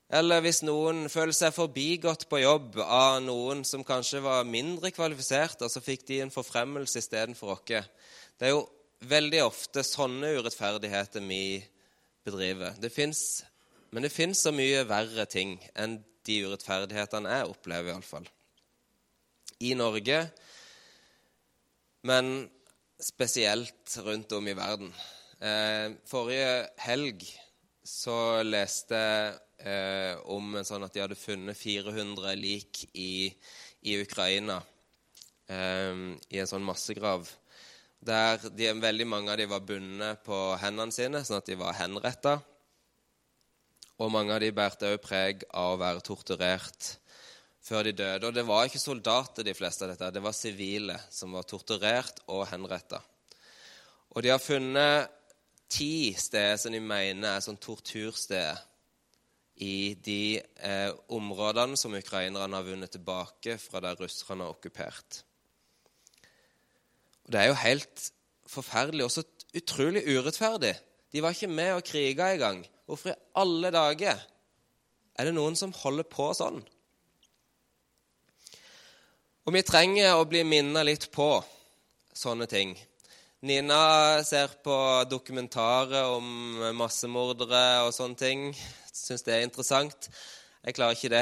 Eller 0.10 0.42
hvis 0.42 0.64
noen 0.66 1.04
føler 1.12 1.36
seg 1.38 1.54
forbigått 1.54 2.26
på 2.32 2.40
jobb 2.42 2.80
av 2.82 3.20
noen 3.22 3.62
som 3.68 3.84
kanskje 3.86 4.24
var 4.26 4.48
mindre 4.48 4.90
kvalifisert, 4.90 5.62
og 5.62 5.70
så 5.70 5.84
fikk 5.86 6.08
de 6.08 6.24
en 6.24 6.34
forfremmelse 6.34 6.98
istedenfor 6.98 7.54
oss. 7.54 7.90
Det 8.40 8.48
er 8.48 8.56
jo 8.56 8.64
veldig 9.06 9.44
ofte 9.46 9.84
sånne 9.86 10.32
urettferdigheter 10.40 11.22
vi 11.30 11.60
bedriver. 12.26 12.74
Det 12.82 12.90
finnes, 12.90 13.22
men 13.94 14.06
det 14.06 14.14
fins 14.14 14.42
så 14.48 14.54
mye 14.56 14.82
verre 14.90 15.28
ting 15.30 15.60
enn 15.78 16.00
de 16.26 16.40
urettferdighetene 16.48 17.36
jeg 17.36 17.52
opplever, 17.54 17.94
iallfall. 17.94 18.26
I 19.62 19.76
Norge, 19.78 20.24
men 22.10 22.50
spesielt 23.00 23.94
rundt 24.08 24.34
om 24.34 24.50
i 24.50 24.58
verden. 24.58 24.90
Eh, 25.40 25.94
forrige 26.10 26.66
helg 26.82 27.24
så 27.90 28.16
leste 28.46 28.98
jeg 29.00 29.32
eh, 29.66 30.20
om 30.30 30.54
en 30.60 30.68
sånn 30.68 30.86
at 30.86 30.94
de 30.94 31.02
hadde 31.04 31.18
funnet 31.18 31.58
400 31.58 32.36
lik 32.38 32.84
i, 32.94 33.32
i 33.82 33.98
Ukraina. 34.04 34.60
Eh, 35.50 36.06
I 36.30 36.42
en 36.42 36.50
sånn 36.50 36.66
massegrav. 36.66 37.28
Der 38.06 38.40
de, 38.56 38.70
veldig 38.80 39.08
mange 39.10 39.34
av 39.34 39.42
dem 39.42 39.52
var 39.52 39.66
bundet 39.66 40.22
på 40.24 40.38
hendene 40.62 40.96
sine, 40.96 41.24
sånn 41.26 41.42
at 41.42 41.50
de 41.50 41.58
var 41.60 41.76
henretta. 41.82 42.38
Og 44.00 44.14
mange 44.14 44.32
av 44.32 44.44
dem 44.44 44.56
bærte 44.56 44.94
òg 44.94 45.02
preg 45.04 45.44
av 45.50 45.74
å 45.74 45.82
være 45.82 46.06
torturert 46.06 46.94
før 47.66 47.90
de 47.90 47.98
døde. 47.98 48.30
Og 48.30 48.36
det 48.38 48.46
var 48.48 48.70
ikke 48.70 48.80
soldater, 48.80 49.44
de 49.44 49.58
fleste 49.58 49.84
av 49.84 49.92
dette. 49.92 50.14
Det 50.16 50.24
var 50.24 50.38
sivile 50.38 50.96
som 51.12 51.36
var 51.36 51.48
torturert 51.50 52.22
og 52.32 52.46
henretta. 52.54 53.02
Og 54.16 54.24
de 54.24 54.32
har 54.32 54.42
funnet 54.42 55.19
ti 55.70 56.14
steder 56.18 56.58
som 56.58 56.74
de 56.74 56.82
mener 56.82 57.36
er 57.36 57.44
sånn 57.46 57.60
tortursteder 57.62 58.60
i 59.60 59.94
de 60.00 60.40
eh, 60.40 60.92
områdene 61.12 61.78
som 61.78 61.96
ukrainerne 61.98 62.56
har 62.56 62.66
vunnet 62.68 62.94
tilbake 62.96 63.58
fra 63.60 63.82
der 63.84 64.00
russerne 64.00 64.46
har 64.48 64.56
okkupert. 64.56 65.22
Og 67.26 67.34
Det 67.34 67.42
er 67.42 67.50
jo 67.52 67.60
helt 67.62 68.06
forferdelig 68.50 69.06
og 69.06 69.12
så 69.14 69.26
utrolig 69.60 70.06
urettferdig. 70.08 70.74
De 71.12 71.22
var 71.22 71.36
ikke 71.36 71.52
med 71.52 71.74
og 71.76 71.84
kriga 71.84 72.32
engang. 72.34 72.64
Hvorfor 72.86 73.12
i 73.12 73.20
alle 73.38 73.72
dager 73.74 74.22
er 75.20 75.28
det 75.28 75.36
noen 75.36 75.58
som 75.60 75.76
holder 75.76 76.08
på 76.08 76.32
sånn? 76.38 76.62
Og 79.46 79.54
vi 79.54 79.66
trenger 79.66 80.16
å 80.16 80.28
bli 80.30 80.46
minnet 80.46 80.88
litt 80.88 81.10
på 81.12 81.32
sånne 82.16 82.48
ting. 82.50 82.76
Nina 83.42 84.20
ser 84.28 84.52
på 84.64 84.74
dokumentarer 85.08 86.10
om 86.12 86.58
massemordere 86.76 87.86
og 87.86 87.94
sånne 87.96 88.20
ting. 88.20 88.42
Syns 88.92 89.22
det 89.24 89.32
er 89.32 89.46
interessant. 89.46 90.10
Jeg 90.60 90.76
klarer 90.76 90.98
ikke 90.98 91.12
det. 91.14 91.22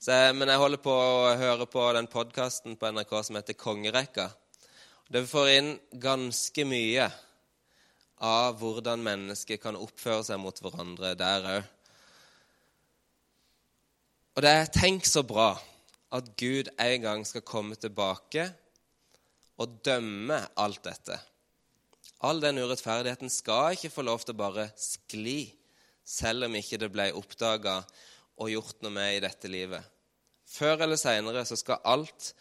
Så, 0.00 0.14
men 0.32 0.48
jeg 0.48 0.62
holder 0.62 0.80
på 0.80 0.94
å 0.96 1.34
høre 1.36 1.66
på 1.68 1.82
den 1.92 2.06
podkasten 2.08 2.78
på 2.80 2.88
NRK 2.96 3.12
som 3.28 3.36
heter 3.36 3.58
Kongerekka. 3.60 4.24
Det 5.12 5.20
får 5.28 5.50
inn 5.52 5.68
ganske 6.00 6.64
mye 6.64 7.10
av 8.24 8.56
hvordan 8.62 9.04
mennesker 9.04 9.60
kan 9.60 9.76
oppføre 9.76 10.24
seg 10.30 10.40
mot 10.40 10.62
hverandre 10.64 11.10
der 11.12 11.50
òg. 11.58 11.68
Og 14.38 14.46
det 14.46 14.54
er 14.62 14.72
tenk 14.72 15.04
så 15.04 15.26
bra 15.28 15.50
at 16.08 16.32
Gud 16.40 16.72
en 16.80 17.04
gang 17.04 17.28
skal 17.28 17.44
komme 17.44 17.76
tilbake 17.76 18.48
og 19.58 19.80
dømme 19.84 20.38
alt 20.58 20.82
dette. 20.86 21.18
All 22.26 22.40
den 22.42 22.58
urettferdigheten 22.58 23.30
skal 23.30 23.76
ikke 23.76 23.92
få 23.94 24.04
lov 24.06 24.24
til 24.24 24.34
å 24.34 24.40
bare 24.40 24.68
skli, 24.78 25.40
selv 26.02 26.48
om 26.48 26.56
ikke 26.58 26.80
det 26.80 26.90
ble 26.94 27.10
oppdaga 27.14 27.82
og 28.38 28.50
gjort 28.50 28.82
noe 28.82 28.94
med 28.94 29.16
i 29.16 29.22
dette 29.22 29.50
livet. 29.50 29.82
Før 30.48 30.86
eller 30.86 30.98
seinere 30.98 31.44
skal 31.44 31.82
alt 31.84 32.32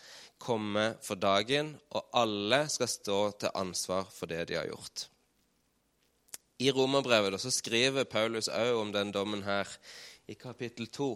komme 0.42 0.94
for 1.04 1.20
dagen, 1.20 1.74
og 1.92 2.10
alle 2.16 2.64
skal 2.72 2.90
stå 2.90 3.20
til 3.42 3.56
ansvar 3.58 4.08
for 4.14 4.30
det 4.32 4.48
de 4.50 4.58
har 4.60 4.70
gjort. 4.70 5.08
I 6.58 6.72
Romerbrevet 6.74 7.38
så 7.42 7.52
skriver 7.54 8.08
Paulus 8.10 8.48
òg 8.50 8.80
om 8.80 8.94
den 8.94 9.12
dommen 9.14 9.44
her 9.46 9.70
i 10.26 10.34
kapittel 10.34 10.88
2. 10.90 11.10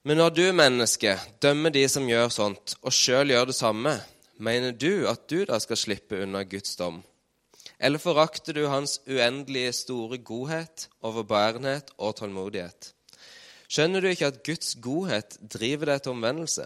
Men 0.00 0.16
når 0.16 0.30
du, 0.32 0.46
menneske, 0.56 1.12
dømmer 1.44 1.72
de 1.74 1.82
som 1.92 2.06
gjør 2.08 2.30
sånt, 2.32 2.72
og 2.80 2.92
sjøl 2.96 3.34
gjør 3.34 3.50
det 3.50 3.54
samme, 3.58 3.92
mener 4.40 4.72
du 4.72 5.04
at 5.10 5.26
du 5.28 5.42
da 5.44 5.58
skal 5.60 5.76
slippe 5.76 6.22
unna 6.24 6.40
Guds 6.48 6.72
dom? 6.80 7.02
Eller 7.76 8.00
forakter 8.00 8.56
du 8.56 8.62
Hans 8.72 8.96
uendelige 9.04 9.74
store 9.76 10.16
godhet, 10.24 10.86
overbærenhet 11.04 11.92
og 11.98 12.14
tålmodighet? 12.16 12.94
Skjønner 13.68 14.00
du 14.00 14.08
ikke 14.08 14.30
at 14.32 14.38
Guds 14.46 14.72
godhet 14.80 15.36
driver 15.52 15.92
deg 15.92 16.00
til 16.02 16.14
omvendelse? 16.14 16.64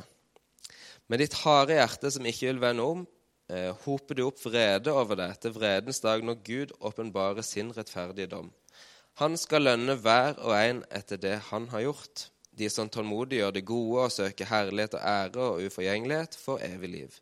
Med 1.11 1.21
ditt 1.21 1.35
harde 1.43 1.75
hjerte 1.75 2.12
som 2.14 2.29
ikke 2.31 2.53
vil 2.53 2.61
vende 2.62 2.87
om, 2.87 3.03
eh, 3.50 3.73
hoper 3.83 4.14
du 4.14 4.29
opp 4.29 4.38
vrede 4.47 4.95
over 4.95 5.19
deg 5.19 5.35
til 5.43 5.57
vredens 5.59 5.99
dag 6.07 6.23
når 6.23 6.38
Gud 6.47 6.76
åpenbarer 6.81 7.43
sin 7.43 7.75
rettferdige 7.75 8.31
dom. 8.31 8.53
Han 9.19 9.37
skal 9.37 9.67
lønne 9.67 9.99
hver 9.99 10.38
og 10.38 10.55
en 10.55 10.85
etter 10.95 11.19
det 11.19 11.35
han 11.50 11.69
har 11.75 11.83
gjort. 11.88 12.29
De 12.55 12.71
som 12.71 12.89
tålmodig 12.89 13.41
gjør 13.41 13.55
det 13.57 13.67
gode 13.67 14.07
og 14.07 14.13
søker 14.15 14.49
herlighet 14.51 14.95
og 14.95 15.07
ære 15.11 15.47
og 15.49 15.63
uforgjengelighet, 15.67 16.37
får 16.39 16.67
evig 16.69 16.91
liv. 16.93 17.21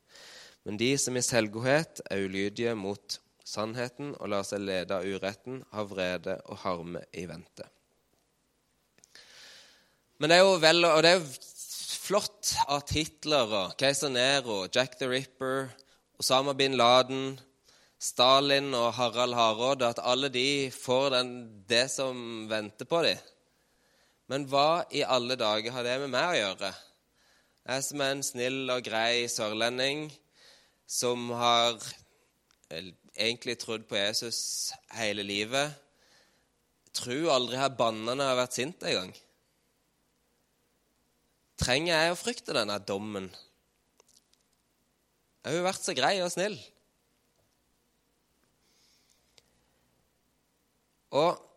Men 0.65 0.79
de 0.79 0.93
som 1.01 1.17
i 1.17 1.25
selvgodhet 1.25 2.03
er 2.11 2.25
ulydige 2.27 2.75
mot 2.79 3.19
sannheten 3.45 4.13
og 4.21 4.31
lar 4.33 4.45
seg 4.47 4.63
lede 4.63 4.97
av 4.97 5.07
uretten, 5.07 5.63
har 5.73 5.89
vrede 5.91 6.37
og 6.47 6.61
harme 6.63 7.03
i 7.13 7.25
vente. 7.31 7.67
Men 10.21 10.31
det 10.31 10.39
er 10.39 10.45
jo 10.45 10.59
vel, 10.63 10.85
og 10.87 11.01
det 11.03 11.17
er 11.17 11.25
flott 12.03 12.53
at 12.71 12.93
Hitler 12.95 13.57
og 13.59 13.73
keiser 13.81 14.13
Nero, 14.13 14.67
Jack 14.69 14.99
the 15.01 15.09
Ripper, 15.11 15.73
Osama 16.21 16.55
bin 16.55 16.77
Laden, 16.79 17.41
Stalin 18.03 18.73
og 18.75 18.97
Harald 18.97 19.35
Hardråde 19.39 19.87
At 19.87 20.01
alle 20.03 20.29
de 20.29 20.71
får 20.75 21.11
den, 21.15 21.29
det 21.71 21.87
som 21.91 22.49
venter 22.51 22.89
på 22.89 23.03
dem. 23.07 23.19
Men 24.33 24.47
hva 24.49 24.87
i 24.89 25.03
alle 25.05 25.37
dager 25.37 25.75
har 25.75 25.85
det 25.85 25.99
med 26.01 26.09
meg 26.15 26.31
å 26.31 26.37
gjøre? 26.39 26.69
Jeg 27.69 27.85
som 27.85 28.01
er 28.01 28.15
en 28.15 28.23
snill 28.25 28.73
og 28.73 28.87
grei 28.87 29.27
sørlending 29.29 30.07
som 30.89 31.27
har 31.37 31.77
egentlig 33.13 33.59
trodd 33.61 33.85
på 33.91 33.99
Jesus 34.01 34.41
hele 34.97 35.27
livet. 35.29 35.77
Tror 36.97 37.29
aldri 37.35 37.61
når 37.61 38.17
jeg 38.17 38.31
har 38.31 38.41
vært 38.41 38.57
sint 38.57 38.89
engang. 38.89 39.13
Trenger 41.61 41.93
jeg 41.93 42.17
å 42.17 42.21
frykte 42.25 42.57
denne 42.57 42.81
dommen? 42.89 43.29
Jeg 45.45 45.51
har 45.51 45.61
jo 45.61 45.69
vært 45.69 45.85
så 45.85 45.99
grei 45.99 46.17
og 46.25 46.33
snill. 46.33 46.57
Og 51.21 51.52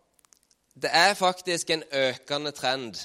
det 0.76 0.90
er 0.92 1.14
faktisk 1.16 1.70
en 1.72 1.84
økende 1.92 2.50
trend 2.52 2.98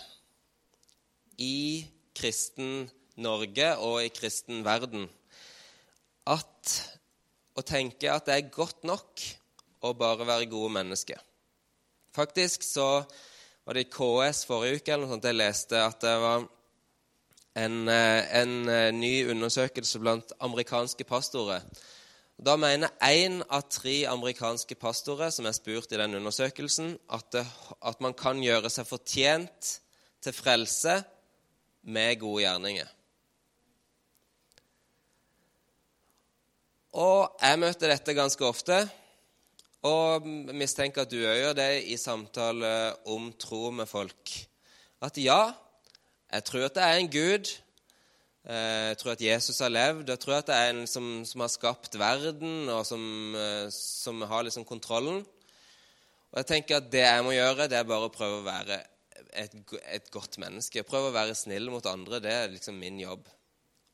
i 1.39 1.87
kristen 2.15 2.89
Norge 3.15 3.69
og 3.77 4.01
i 4.03 4.11
kristen 4.11 4.65
verden 4.65 5.05
at 6.27 6.73
å 7.55 7.63
tenke 7.63 8.11
at 8.11 8.27
det 8.27 8.35
er 8.35 8.51
godt 8.51 8.83
nok 8.87 9.23
å 9.87 9.93
bare 9.97 10.27
være 10.27 10.49
gode 10.51 10.73
mennesker. 10.75 11.19
Faktisk 12.15 12.63
så 12.67 13.05
var 13.63 13.77
det 13.77 13.85
i 13.87 13.91
KS 13.93 14.43
forrige 14.49 14.81
uke 14.81 14.91
eller 14.91 15.05
noe 15.05 15.15
sånt, 15.15 15.29
jeg 15.31 15.39
leste 15.39 15.79
at 15.79 16.03
det 16.03 16.15
var 16.19 16.43
en, 17.55 17.77
eh, 17.87 18.21
en 18.41 18.53
eh, 18.67 18.91
ny 18.91 19.13
undersøkelse 19.31 19.99
blant 20.03 20.35
amerikanske 20.43 21.07
pastorer 21.07 21.63
da 22.41 22.55
mener 22.57 22.89
én 23.05 23.43
av 23.53 23.67
tre 23.69 23.99
amerikanske 24.09 24.73
pastorer 24.81 25.29
som 25.29 25.45
er 25.45 25.53
spurt 25.53 25.91
i 25.93 25.99
den 25.99 26.17
undersøkelsen, 26.17 26.95
at, 27.13 27.27
det, 27.35 27.43
at 27.85 28.01
man 28.01 28.15
kan 28.17 28.41
gjøre 28.41 28.71
seg 28.73 28.87
fortjent 28.89 29.75
til 30.25 30.33
frelse 30.33 30.95
med 31.85 32.17
gode 32.21 32.41
gjerninger. 32.41 32.89
Og 36.97 37.37
jeg 37.39 37.61
møter 37.61 37.93
dette 37.93 38.17
ganske 38.17 38.45
ofte, 38.49 38.81
og 39.85 40.25
mistenker 40.25 41.05
at 41.05 41.13
du 41.13 41.21
òg 41.21 41.37
gjør 41.37 41.55
det 41.57 41.69
i 41.93 41.97
samtale 41.97 42.71
om 43.09 43.29
tro 43.37 43.69
med 43.73 43.89
folk. 43.89 44.33
At 45.01 45.17
ja, 45.21 45.53
jeg 46.33 46.45
tror 46.49 46.65
at 46.67 46.77
det 46.77 46.89
er 46.89 46.97
en 46.97 47.13
Gud 47.13 47.53
jeg 48.41 48.97
tror 48.97 49.11
at 49.13 49.21
Jesus 49.21 49.59
har 49.61 49.69
levd. 49.69 50.09
Jeg 50.09 50.19
tror 50.19 50.39
at 50.39 50.47
det 50.49 50.55
er 50.57 50.71
en 50.71 50.87
som, 50.89 51.09
som 51.29 51.43
har 51.43 51.51
skapt 51.53 51.97
verden, 52.01 52.69
og 52.73 52.81
som, 52.89 53.03
eh, 53.37 53.67
som 53.69 54.23
har 54.25 54.47
liksom 54.47 54.65
kontrollen. 54.65 55.21
Og 56.31 56.39
jeg 56.39 56.47
tenker 56.49 56.79
at 56.79 56.89
det 56.89 57.03
jeg 57.03 57.25
må 57.27 57.35
gjøre, 57.35 57.67
det 57.69 57.77
er 57.77 57.85
bare 57.85 58.07
å 58.07 58.13
prøve 58.13 58.39
å 58.39 58.47
være 58.47 58.79
et, 59.37 59.53
et 59.93 60.09
godt 60.13 60.39
menneske. 60.41 60.85
Prøve 60.87 61.11
å 61.11 61.15
være 61.15 61.37
snill 61.37 61.69
mot 61.69 61.85
andre. 61.85 62.21
Det 62.23 62.33
er 62.33 62.51
liksom 62.55 62.81
min 62.81 62.97
jobb. 63.03 63.29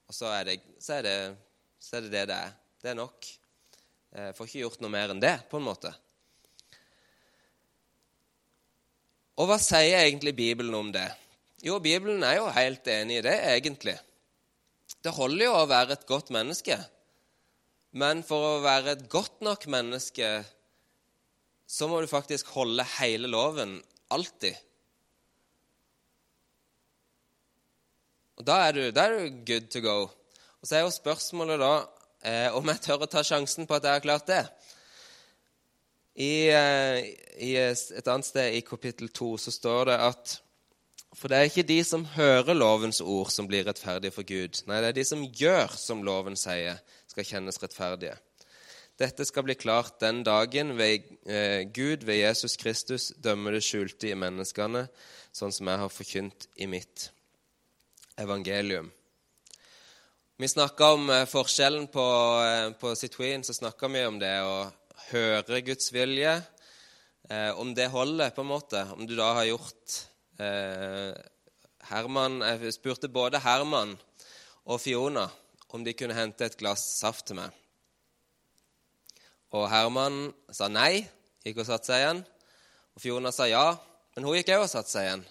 Og 0.08 0.16
så 0.16 0.32
er 0.32 0.48
det 0.48 0.58
så 0.80 1.00
er 1.02 1.08
det, 1.10 1.18
så 1.82 1.98
er 1.98 2.08
det, 2.08 2.14
det 2.16 2.26
det 2.32 2.40
er. 2.48 2.58
Det 2.82 2.94
er 2.94 3.00
nok. 3.02 3.32
Jeg 4.18 4.36
får 4.38 4.48
ikke 4.48 4.64
gjort 4.64 4.84
noe 4.86 4.94
mer 4.94 5.12
enn 5.12 5.22
det, 5.22 5.36
på 5.52 5.60
en 5.60 5.68
måte. 5.68 5.92
Og 9.38 9.50
hva 9.50 9.60
sier 9.62 10.00
egentlig 10.00 10.34
Bibelen 10.38 10.74
om 10.74 10.88
det? 10.94 11.10
Jo, 11.66 11.82
Bibelen 11.84 12.24
er 12.24 12.40
jo 12.40 12.48
helt 12.54 12.88
enig 12.90 13.20
i 13.20 13.26
det, 13.26 13.36
egentlig. 13.52 13.98
Det 15.08 15.14
holder 15.16 15.46
jo 15.46 15.54
å 15.56 15.68
være 15.70 15.96
et 15.96 16.08
godt 16.10 16.34
menneske. 16.36 16.76
Men 17.96 18.26
for 18.28 18.44
å 18.44 18.56
være 18.60 18.98
et 18.98 19.04
godt 19.08 19.40
nok 19.46 19.64
menneske 19.72 20.28
så 21.68 21.88
må 21.88 22.02
du 22.04 22.10
faktisk 22.12 22.50
holde 22.58 22.84
hele 22.98 23.30
loven 23.32 23.78
alltid. 24.12 24.58
Og 28.36 28.44
Da 28.52 28.58
er 28.68 28.76
du, 28.76 28.82
da 28.92 29.08
er 29.08 29.16
du 29.16 29.40
good 29.48 29.72
to 29.72 29.80
go. 29.86 29.96
Og 30.60 30.68
Så 30.68 30.76
er 30.76 30.84
jo 30.84 30.92
spørsmålet 30.92 31.64
da 31.64 31.72
eh, 32.28 32.50
om 32.52 32.68
jeg 32.68 32.84
tør 32.84 33.08
å 33.08 33.10
ta 33.12 33.24
sjansen 33.24 33.64
på 33.64 33.80
at 33.80 33.88
jeg 33.88 33.96
har 33.96 34.04
klart 34.04 34.28
det. 34.28 34.44
I, 36.20 36.52
eh, 36.52 37.00
I, 37.48 37.56
et 37.56 38.12
annet 38.12 38.28
sted 38.28 38.60
i 38.60 38.66
kapittel 38.68 39.08
2 39.08 39.32
så 39.40 39.56
står 39.56 39.94
det 39.94 39.98
at 40.12 40.36
For 41.16 41.32
det 41.32 41.38
er 41.38 41.50
ikke 41.50 41.68
de 41.68 41.80
som 41.88 42.06
hører 42.18 42.58
lovens 42.58 43.00
ord, 43.02 43.32
som 43.32 43.48
blir 43.48 43.66
rettferdige 43.68 44.14
for 44.14 44.28
Gud. 44.28 44.60
Nei, 44.68 44.82
det 44.84 44.92
er 44.92 44.98
de 44.98 45.06
som 45.08 45.24
gjør 45.24 45.76
som 45.80 46.04
loven 46.06 46.36
sier, 46.40 46.82
skal 47.08 47.28
kjennes 47.28 47.62
rettferdige. 47.62 48.18
Dette 48.98 49.26
skal 49.30 49.46
bli 49.46 49.56
klart 49.56 50.00
den 50.02 50.24
dagen 50.26 50.74
ved, 50.78 51.06
eh, 51.30 51.64
Gud 51.70 52.04
ved 52.04 52.18
Jesus 52.18 52.58
Kristus 52.58 53.12
dømmer 53.22 53.54
det 53.54 53.64
skjulte 53.64 54.10
i 54.10 54.18
menneskene, 54.18 54.88
sånn 55.32 55.54
som 55.54 55.70
jeg 55.70 55.84
har 55.84 55.94
forkynt 55.94 56.48
i 56.58 56.66
mitt 56.66 57.12
evangelium. 58.18 58.92
Vi 60.38 60.48
snakka 60.48 60.92
om 60.94 61.10
eh, 61.10 61.26
forskjellen 61.26 61.88
på, 61.94 62.08
eh, 62.46 62.72
på 62.78 62.92
Citroën, 62.98 63.46
så 63.46 63.54
snakka 63.54 63.88
vi 63.94 64.04
om 64.06 64.20
det 64.22 64.36
å 64.46 64.68
høre 65.12 65.62
Guds 65.66 65.90
vilje. 65.94 66.36
Eh, 67.30 67.52
om 67.60 67.74
det 67.74 67.88
holder, 67.90 68.30
på 68.30 68.44
en 68.44 68.52
måte. 68.52 68.84
Om 68.94 69.08
du 69.08 69.16
da 69.18 69.32
har 69.34 69.48
gjort 69.50 69.96
Herman, 70.38 72.42
Jeg 72.42 72.76
spurte 72.76 73.10
både 73.10 73.42
Herman 73.42 73.96
og 74.66 74.82
Fiona 74.82 75.28
om 75.74 75.84
de 75.84 75.96
kunne 75.98 76.16
hente 76.16 76.46
et 76.46 76.58
glass 76.60 76.84
saft 77.00 77.28
til 77.30 77.40
meg. 77.40 77.52
Og 79.56 79.68
Herman 79.72 80.28
sa 80.52 80.68
nei, 80.72 81.06
gikk 81.46 81.64
og 81.64 81.70
satte 81.70 81.90
seg 81.90 82.04
igjen. 82.04 82.22
Og 82.96 83.04
Fiona 83.04 83.32
sa 83.36 83.48
ja, 83.48 83.66
men 84.16 84.28
hun 84.28 84.38
gikk 84.38 84.54
òg 84.56 84.66
og 84.66 84.72
satte 84.72 84.92
seg 84.92 85.08
igjen. 85.08 85.26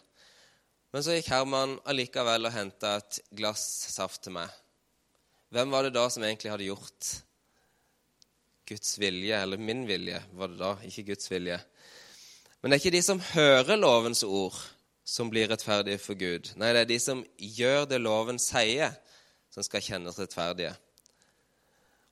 Men 0.94 1.04
så 1.04 1.16
gikk 1.16 1.30
Herman 1.32 1.76
allikevel 1.88 2.48
og 2.48 2.54
henta 2.54 2.96
et 3.00 3.20
glass 3.36 3.64
saft 3.92 4.24
til 4.24 4.36
meg. 4.38 4.52
Hvem 5.52 5.72
var 5.72 5.86
det 5.86 5.96
da 5.96 6.06
som 6.10 6.24
egentlig 6.26 6.52
hadde 6.52 6.68
gjort 6.68 7.12
Guds 8.66 8.96
vilje, 8.98 9.36
eller 9.38 9.60
min 9.62 9.84
vilje, 9.86 10.18
var 10.34 10.50
det 10.50 10.58
da, 10.58 10.72
ikke 10.88 11.12
Guds 11.12 11.28
vilje? 11.30 11.58
Men 12.60 12.72
det 12.72 12.78
er 12.78 12.82
ikke 12.82 12.96
de 12.96 13.04
som 13.04 13.20
hører 13.20 13.78
lovens 13.78 14.24
ord, 14.26 14.56
som 15.06 15.30
blir 15.30 15.46
rettferdige 15.48 16.02
for 16.02 16.18
Gud. 16.18 16.50
Nei, 16.58 16.72
det 16.74 16.82
er 16.82 16.90
de 16.90 16.98
som 16.98 17.22
gjør 17.38 17.86
det 17.86 18.00
loven 18.02 18.40
sier, 18.42 18.90
som 19.54 19.62
skal 19.62 19.84
kjennes 19.84 20.18
rettferdige. 20.18 20.72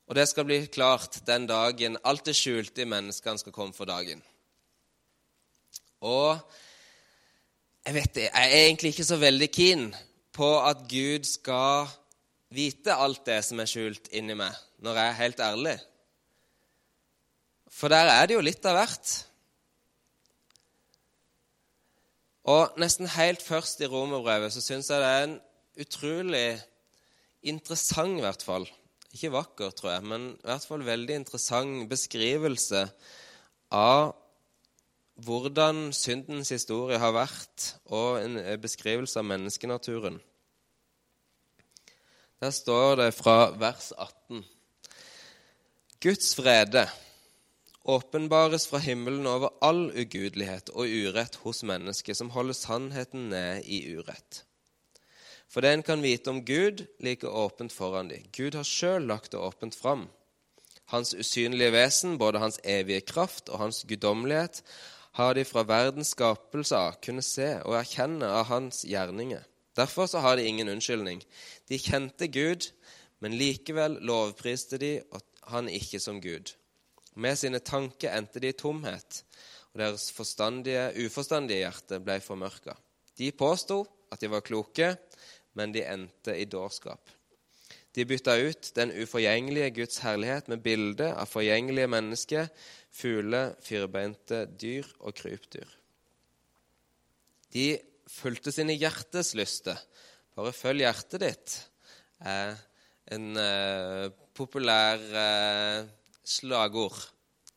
Og 0.07 0.15
det 0.15 0.27
skal 0.29 0.45
bli 0.47 0.61
klart 0.71 1.19
den 1.27 1.47
dagen 1.49 1.97
alt 2.07 2.23
det 2.29 2.37
skjulte 2.37 2.85
i 2.85 2.89
menneskene 2.89 3.41
skal 3.41 3.55
komme 3.55 3.75
for 3.75 3.89
dagen. 3.89 4.21
Og 6.05 6.37
jeg 7.85 7.97
vet 7.97 8.15
det, 8.15 8.29
jeg 8.29 8.53
er 8.53 8.63
egentlig 8.63 8.93
ikke 8.93 9.07
så 9.07 9.17
veldig 9.21 9.49
keen 9.53 9.89
på 10.35 10.49
at 10.63 10.85
Gud 10.89 11.27
skal 11.27 11.89
vite 12.55 12.95
alt 12.95 13.25
det 13.27 13.41
som 13.45 13.59
er 13.59 13.69
skjult 13.69 14.07
inni 14.15 14.37
meg, 14.37 14.55
når 14.79 15.01
jeg 15.01 15.09
er 15.09 15.19
helt 15.19 15.43
ærlig. 15.43 15.75
For 17.75 17.91
der 17.91 18.07
er 18.13 18.27
det 18.27 18.37
jo 18.37 18.45
litt 18.45 18.65
av 18.69 18.77
hvert. 18.77 19.15
Og 22.45 22.77
nesten 22.77 23.09
helt 23.09 23.41
først 23.41 23.81
i 23.81 23.89
romerbrevet 23.89 24.53
så 24.53 24.61
syns 24.61 24.91
jeg 24.91 25.01
det 25.01 25.09
er 25.09 25.23
en 25.25 25.39
utrolig 25.81 26.49
interessant, 27.45 28.19
i 28.19 28.25
hvert 28.25 28.45
fall 28.45 28.67
Ikke 29.15 29.31
vakker, 29.31 29.71
tror 29.71 29.91
jeg, 29.95 30.03
men 30.03 30.27
i 30.35 30.47
hvert 30.49 30.65
fall 30.67 30.85
veldig 30.85 31.15
interessant 31.21 31.89
beskrivelse 31.89 32.83
av 33.71 34.13
hvordan 35.23 35.93
syndens 35.95 36.51
historie 36.51 36.99
har 36.99 37.13
vært, 37.15 37.69
og 37.87 38.19
en 38.19 38.35
beskrivelse 38.59 39.21
av 39.21 39.29
menneskenaturen. 39.29 40.17
Der 42.43 42.51
står 42.51 42.99
det 42.99 43.13
fra 43.15 43.53
vers 43.55 43.93
18.: 43.95 44.43
Guds 46.03 46.35
frede 46.35 46.83
åpenbares 47.85 48.65
fra 48.67 48.81
himmelen 48.81 49.27
over 49.29 49.53
all 49.61 49.87
ugudelighet 49.93 50.71
og 50.73 50.89
urett 50.89 51.37
hos 51.43 51.63
mennesket 51.63 52.17
som 52.17 52.31
holder 52.33 52.57
sannheten 52.57 53.29
ned 53.29 53.65
i 53.69 53.83
urett. 53.95 54.41
For 55.47 55.61
det 55.61 55.71
en 55.71 55.85
kan 55.85 56.01
vite 56.01 56.31
om 56.33 56.41
Gud, 56.45 56.85
like 56.99 57.27
åpent 57.27 57.73
foran 57.73 58.09
dem. 58.09 58.25
Gud 58.33 58.57
har 58.57 58.65
sjøl 58.65 59.05
lagt 59.07 59.31
det 59.31 59.39
åpent 59.39 59.77
fram. 59.77 60.07
Hans 60.91 61.13
usynlige 61.13 61.71
vesen, 61.73 62.17
både 62.17 62.41
hans 62.41 62.59
evige 62.63 63.05
kraft 63.05 63.49
og 63.49 63.61
hans 63.61 63.85
guddommelighet, 63.87 64.63
har 65.15 65.33
de 65.33 65.45
fra 65.47 65.63
verdens 65.63 66.11
skapelse 66.11 66.75
av 66.75 66.97
kunnet 67.05 67.25
se 67.25 67.47
og 67.63 67.77
erkjenne 67.79 68.27
av 68.27 68.49
hans 68.49 68.83
gjerninger. 68.83 69.45
Derfor 69.75 70.09
så 70.11 70.19
har 70.23 70.35
de 70.35 70.47
ingen 70.47 70.69
unnskyldning. 70.69 71.21
De 71.69 71.79
kjente 71.79 72.27
Gud, 72.27 72.67
men 73.23 73.37
likevel 73.37 73.97
lovpriste 74.01 74.79
de 74.81 74.97
han 75.51 75.69
ikke 75.69 75.99
som 76.03 76.19
Gud. 76.21 76.51
Med 77.15 77.37
sine 77.39 77.61
tanker 77.63 78.11
endte 78.15 78.41
de 78.43 78.51
i 78.51 78.57
tomhet, 78.57 79.21
og 79.73 79.81
deres 79.81 80.09
forstandige, 80.15 80.89
uforstandige 81.05 81.63
hjerte 81.63 81.99
ble 82.03 82.19
formørka. 82.23 82.75
De 83.15 83.31
påsto 83.31 83.83
at 84.11 84.21
de 84.21 84.31
var 84.31 84.43
kloke, 84.43 84.93
men 85.55 85.71
de 85.75 85.85
endte 85.87 86.35
i 86.35 86.47
dårskap. 86.47 86.99
De 87.95 88.03
bytta 88.03 88.35
ut 88.43 88.71
den 88.75 88.91
uforgjengelige 88.91 89.71
Guds 89.77 90.01
herlighet 90.03 90.49
med 90.51 90.63
bilde 90.63 91.07
av 91.15 91.31
forgjengelige 91.31 91.91
mennesker, 91.91 92.49
fugler, 92.91 93.53
firbeinte 93.63 94.43
dyr 94.59 94.89
og 94.99 95.15
krypdyr. 95.15 95.69
De 97.55 97.69
fulgte 98.11 98.51
sine 98.51 98.75
hjertes 98.75 99.31
lyster. 99.39 99.79
Bare 100.35 100.51
følg 100.51 100.83
hjertet 100.83 101.23
ditt, 101.23 101.55
Eh, 102.23 102.55
en 103.11 103.37
eh, 103.37 104.05
populær 104.35 105.01
uh, 105.13 105.87
slagord 106.25 106.97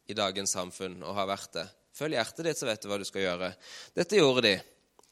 i 0.09 0.17
dagens 0.17 0.55
samfunn 0.57 1.01
og 1.03 1.17
har 1.17 1.29
vært 1.31 1.53
det. 1.57 1.67
Følg 1.99 2.15
hjertet 2.15 2.47
ditt, 2.47 2.61
så 2.61 2.69
vet 2.69 2.83
du 2.83 2.91
hva 2.91 2.99
du 3.01 3.07
skal 3.09 3.25
gjøre. 3.25 3.53
Dette 3.97 4.21
gjorde 4.21 4.45
de. 4.47 4.57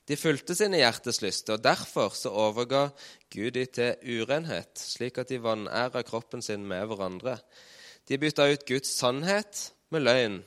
De 0.07 0.15
fulgte 0.15 0.55
sine 0.55 0.79
hjertes 0.79 1.19
lyster, 1.25 1.57
og 1.57 1.65
derfor 1.65 2.13
så 2.15 2.31
overga 2.31 2.85
Gud 3.33 3.57
de 3.57 3.65
til 3.67 4.21
urenhet, 4.21 4.79
slik 4.79 5.19
at 5.19 5.33
de 5.33 5.41
vanæra 5.43 6.05
kroppen 6.07 6.45
sin 6.47 6.63
med 6.69 6.87
hverandre. 6.87 7.41
De 8.07 8.19
bytta 8.23 8.47
ut 8.53 8.69
Guds 8.69 8.93
sannhet 9.01 9.65
med 9.91 10.07
løgn 10.07 10.39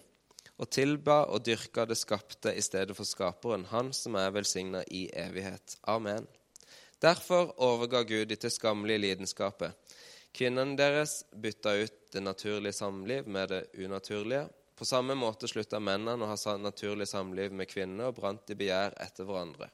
og 0.60 0.70
tilba 0.72 1.26
og 1.32 1.44
dyrka 1.44 1.84
det 1.88 1.98
skapte 2.00 2.54
i 2.56 2.64
stedet 2.64 2.96
for 2.96 3.08
skaperen, 3.08 3.66
han 3.72 3.92
som 3.96 4.16
er 4.20 4.32
velsigna 4.36 4.86
i 4.96 5.08
evighet. 5.12 5.76
Amen. 5.92 6.28
Derfor 7.00 7.54
overga 7.64 8.04
Gud 8.04 8.32
de 8.32 8.36
til 8.36 8.52
skammelige 8.52 9.04
lidenskaper. 9.06 9.76
Kvinnene 10.36 10.78
deres 10.78 11.24
bytta 11.34 11.74
ut 11.82 11.98
det 12.14 12.22
naturlige 12.24 12.74
samliv 12.74 13.28
med 13.28 13.50
det 13.50 13.64
unaturlige. 13.78 14.48
På 14.76 14.86
samme 14.86 15.16
måte 15.18 15.50
slutta 15.52 15.82
mennene 15.84 16.24
å 16.24 16.30
ha 16.32 16.56
naturlig 16.58 17.10
samliv 17.10 17.52
med 17.52 17.68
kvinner 17.68 18.10
og 18.10 18.20
brant 18.22 18.50
i 18.50 18.56
begjær 18.56 18.96
etter 19.04 19.28
hverandre. 19.28 19.68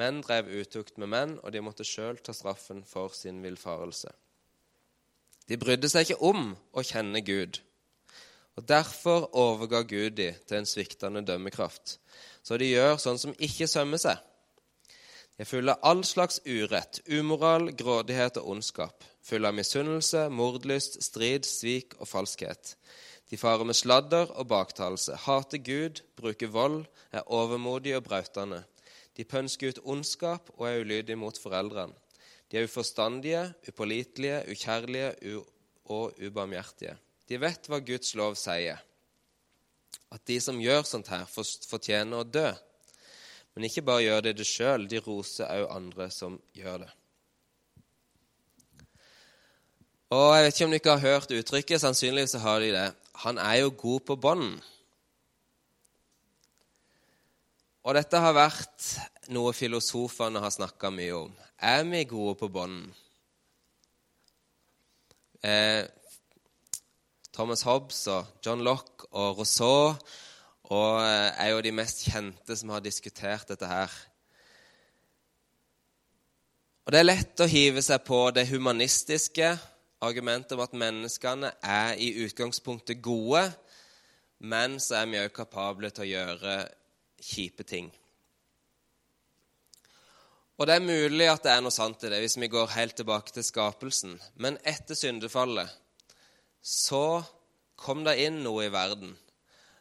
Menn 0.00 0.22
drev 0.24 0.48
utukt 0.48 0.96
med 0.98 1.10
menn, 1.12 1.36
og 1.44 1.52
de 1.52 1.62
måtte 1.62 1.86
sjøl 1.86 2.18
ta 2.18 2.34
straffen 2.34 2.82
for 2.86 3.14
sin 3.14 3.42
villfarelse. 3.44 4.10
De 5.50 5.58
brydde 5.60 5.90
seg 5.90 6.06
ikke 6.06 6.30
om 6.30 6.54
å 6.72 6.84
kjenne 6.86 7.20
Gud. 7.26 7.60
Og 8.58 8.66
Derfor 8.66 9.28
overga 9.36 9.82
Gud 9.82 10.16
de 10.18 10.30
til 10.46 10.60
en 10.60 10.68
sviktende 10.68 11.22
dømmekraft, 11.26 11.98
så 12.42 12.58
de 12.60 12.70
gjør 12.70 12.98
sånn 13.02 13.18
som 13.20 13.36
ikke 13.38 13.68
sømmer 13.70 14.00
seg. 14.00 14.18
De 15.36 15.44
er 15.44 15.48
full 15.48 15.72
av 15.72 15.80
all 15.86 16.02
slags 16.04 16.40
urett, 16.44 17.00
umoral, 17.08 17.70
grådighet 17.72 18.36
og 18.40 18.50
ondskap, 18.56 19.04
Full 19.20 19.44
av 19.44 19.54
misunnelse, 19.54 20.28
mordlyst, 20.32 20.96
strid, 21.04 21.44
svik 21.44 21.96
og 22.00 22.08
falskhet. 22.08 22.74
De 23.30 23.38
farer 23.38 23.68
med 23.68 23.76
sladder 23.78 24.32
og 24.32 24.48
baktalelse, 24.50 25.14
hater 25.26 25.60
Gud, 25.62 26.00
bruker 26.18 26.50
vold, 26.50 26.80
er 27.12 27.28
overmodige 27.28 28.00
og 28.00 28.06
brautende. 28.08 28.62
De 29.16 29.26
pønsker 29.28 29.70
ut 29.70 29.82
ondskap 29.84 30.50
og 30.56 30.66
er 30.66 30.80
ulydige 30.80 31.20
mot 31.20 31.36
foreldrene. 31.38 31.94
De 32.50 32.58
er 32.58 32.66
uforstandige, 32.66 33.44
upålitelige, 33.68 34.42
ukjærlige 34.50 35.42
og 35.84 36.16
ubarmhjertige. 36.18 36.96
De 37.28 37.38
vet 37.38 37.68
hva 37.70 37.78
Guds 37.78 38.16
lov 38.18 38.34
sier, 38.40 38.80
at 40.10 40.26
de 40.26 40.40
som 40.42 40.58
gjør 40.58 40.82
sånt 40.88 41.12
her, 41.12 41.28
fortjener 41.30 42.24
å 42.24 42.26
dø. 42.26 42.48
Men 43.54 43.66
ikke 43.66 43.82
bare 43.82 44.04
gjør 44.04 44.24
de 44.24 44.32
det 44.38 44.46
sjøl, 44.46 44.86
de 44.88 45.02
roser 45.02 45.50
òg 45.50 45.70
andre 45.74 46.08
som 46.14 46.38
gjør 46.56 46.84
det. 46.84 46.90
Og 50.10 50.34
Jeg 50.34 50.44
vet 50.44 50.56
ikke 50.56 50.66
om 50.66 50.72
dere 50.74 50.94
har 50.96 51.06
hørt 51.06 51.34
uttrykket, 51.38 51.80
sannsynligvis 51.80 52.34
har 52.42 52.60
de 52.60 52.72
det. 52.74 52.88
Han 53.22 53.38
er 53.38 53.60
jo 53.60 53.74
god 53.78 54.00
på 54.08 54.16
bånd. 54.16 54.48
Og 57.86 57.94
dette 57.96 58.18
har 58.20 58.34
vært 58.36 58.88
noe 59.32 59.52
filosofene 59.56 60.42
har 60.42 60.52
snakka 60.52 60.90
mye 60.92 61.14
om. 61.14 61.30
Er 61.62 61.84
vi 61.86 62.02
gode 62.08 62.34
på 62.40 62.48
bånden? 62.52 62.90
Eh, 65.40 65.86
Thomas 67.32 67.62
Hobbes 67.64 68.02
og 68.12 68.26
John 68.44 68.60
Lock 68.66 69.06
og 69.10 69.38
Rousseau 69.38 69.94
og 70.70 71.00
eh, 71.02 71.30
er 71.34 71.50
jo 71.50 71.62
de 71.64 71.72
mest 71.74 72.04
kjente 72.06 72.56
som 72.56 72.70
har 72.74 72.82
diskutert 72.84 73.48
dette 73.50 73.66
her. 73.66 73.90
Og 76.86 76.94
Det 76.94 77.00
er 77.00 77.08
lett 77.08 77.42
å 77.42 77.50
hive 77.50 77.82
seg 77.82 78.02
på 78.06 78.22
det 78.34 78.48
humanistiske 78.50 79.50
argumentet 80.00 80.54
om 80.56 80.62
at 80.64 80.76
menneskene 80.78 81.52
er 81.62 81.98
i 82.00 82.12
utgangspunktet 82.24 83.02
gode, 83.02 83.44
men 84.38 84.78
så 84.80 85.02
er 85.02 85.10
vi 85.10 85.20
òg 85.20 85.32
kapable 85.36 85.90
til 85.92 86.06
å 86.06 86.10
gjøre 86.10 86.54
kjipe 87.20 87.66
ting. 87.68 87.90
Og 90.60 90.68
det 90.68 90.76
er 90.76 90.84
mulig 90.84 91.26
at 91.28 91.44
det 91.44 91.52
er 91.54 91.62
noe 91.64 91.72
sant 91.74 92.02
i 92.04 92.10
det 92.12 92.20
hvis 92.20 92.36
vi 92.40 92.48
går 92.52 92.74
helt 92.76 92.96
tilbake 92.96 93.32
til 93.32 93.44
skapelsen. 93.44 94.18
Men 94.36 94.58
etter 94.68 94.96
syndefallet 94.96 95.72
så 96.60 97.22
kom 97.80 98.04
det 98.04 98.18
inn 98.26 98.42
noe 98.44 98.66
i 98.66 98.72
verden 98.72 99.14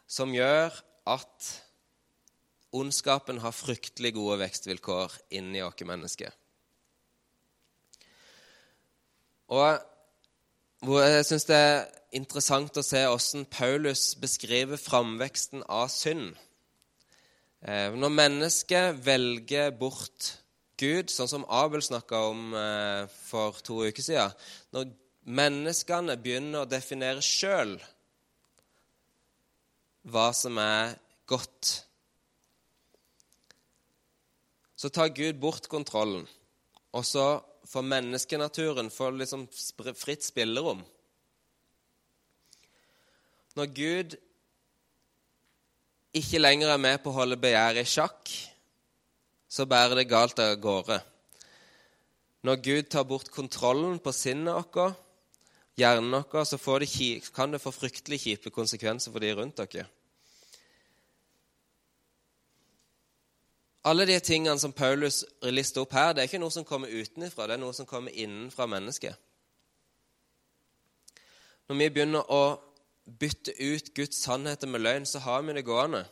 som 0.10 0.34
gjør 0.34 0.74
at 1.10 1.50
ondskapen 2.76 3.40
har 3.44 3.56
fryktelig 3.56 4.14
gode 4.18 4.40
vekstvilkår 4.44 5.16
inni 5.38 5.62
oss 5.66 5.86
mennesker. 5.86 6.34
Og 9.50 11.00
jeg 11.02 11.26
syns 11.28 11.48
det 11.50 11.58
er 11.58 11.88
interessant 12.18 12.78
å 12.78 12.86
se 12.86 13.02
hvordan 13.06 13.48
Paulus 13.52 14.12
beskriver 14.22 14.82
framveksten 14.82 15.66
av 15.66 15.90
synd. 15.94 16.36
Eh, 17.66 17.92
når 17.92 18.14
mennesket 18.16 19.02
velger 19.04 19.74
bort 19.76 20.36
Gud, 20.80 21.10
sånn 21.12 21.28
som 21.28 21.48
Abel 21.52 21.84
snakka 21.84 22.22
om 22.30 22.54
eh, 22.56 23.10
for 23.28 23.58
to 23.66 23.82
uker 23.84 24.06
siden 24.06 24.32
Når 24.72 24.94
menneskene 25.28 26.16
begynner 26.22 26.64
å 26.64 26.70
definere 26.70 27.26
sjøl 27.26 27.76
hva 30.08 30.30
som 30.36 30.58
er 30.62 30.96
godt, 31.30 31.74
så 34.80 34.90
tar 34.90 35.12
Gud 35.12 35.40
bort 35.42 35.68
kontrollen, 35.68 36.24
og 36.96 37.04
så 37.06 37.42
får 37.70 37.86
menneskenaturen 37.86 38.90
får 38.94 39.18
liksom 39.20 39.46
fritt 40.00 40.24
spillerom. 40.26 40.80
Når 43.60 43.74
Gud 43.76 44.16
ikke 46.16 46.40
lenger 46.40 46.72
er 46.74 46.82
med 46.82 47.02
på 47.04 47.12
å 47.12 47.20
holde 47.20 47.38
begjæret 47.42 47.84
i 47.84 47.92
sjakk, 47.92 48.32
så 49.50 49.66
bærer 49.70 50.00
det 50.00 50.10
galt 50.10 50.40
av 50.42 50.56
gårde. 50.62 51.00
Når 52.46 52.62
Gud 52.64 52.90
tar 52.94 53.06
bort 53.10 53.30
kontrollen 53.34 54.00
på 54.00 54.14
sinnet 54.16 54.56
vårt, 54.56 54.96
hjernen 55.80 56.12
vår, 56.12 56.44
så 56.46 56.80
det, 56.80 57.32
kan 57.36 57.52
det 57.52 57.62
få 57.64 57.72
fryktelig 57.72 58.20
kjipe 58.22 58.52
konsekvenser 58.54 59.12
for 59.12 59.24
de 59.24 59.32
rundt 59.36 59.58
dere. 59.58 59.88
Alle 63.88 64.06
de 64.06 64.20
tingene 64.20 64.60
som 64.60 64.76
Paulus 64.76 65.24
lister 65.42 65.82
opp 65.82 65.94
her, 65.96 66.14
det 66.14 66.22
er 66.22 66.28
ikke 66.28 66.42
noe 66.44 66.54
som 66.54 66.68
kommer 66.68 66.92
utenfra, 66.92 67.48
det 67.48 67.56
er 67.56 67.62
noe 67.64 67.74
som 67.74 67.88
kommer 67.88 68.12
innenfra 68.12 68.68
mennesket. 68.68 69.16
Når 71.70 71.78
vi 71.80 71.90
begynner 71.96 72.32
å 72.34 72.44
bytte 73.20 73.56
ut 73.56 73.94
Guds 73.96 74.20
sannheter 74.26 74.68
med 74.68 74.84
løgn, 74.84 75.06
så 75.06 75.22
har 75.24 75.42
vi 75.46 75.56
det 75.56 75.66
gående. 75.66 76.04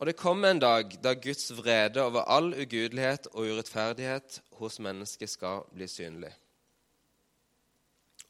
Og 0.00 0.06
det 0.08 0.16
kommer 0.16 0.50
en 0.50 0.60
dag 0.62 0.94
da 1.04 1.12
Guds 1.14 1.50
vrede 1.52 2.02
over 2.02 2.28
all 2.28 2.54
ugudelighet 2.54 3.26
og 3.32 3.50
urettferdighet 3.52 4.40
hos 4.60 4.78
mennesket 4.80 5.30
skal 5.30 5.66
bli 5.74 5.88
synlig. 5.88 6.32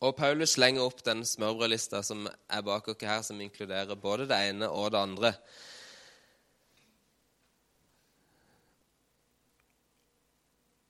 Og 0.00 0.14
Paulus 0.16 0.54
slenger 0.56 0.84
opp 0.84 1.02
den 1.04 1.24
smørbrødlista 1.28 2.00
som 2.06 2.24
er 2.26 2.62
bak 2.64 2.88
oss 2.88 3.04
her, 3.04 3.22
som 3.22 3.40
inkluderer 3.40 3.98
både 4.00 4.28
det 4.30 4.38
ene 4.48 4.68
og 4.68 4.92
det 4.94 5.00
andre. 5.00 5.32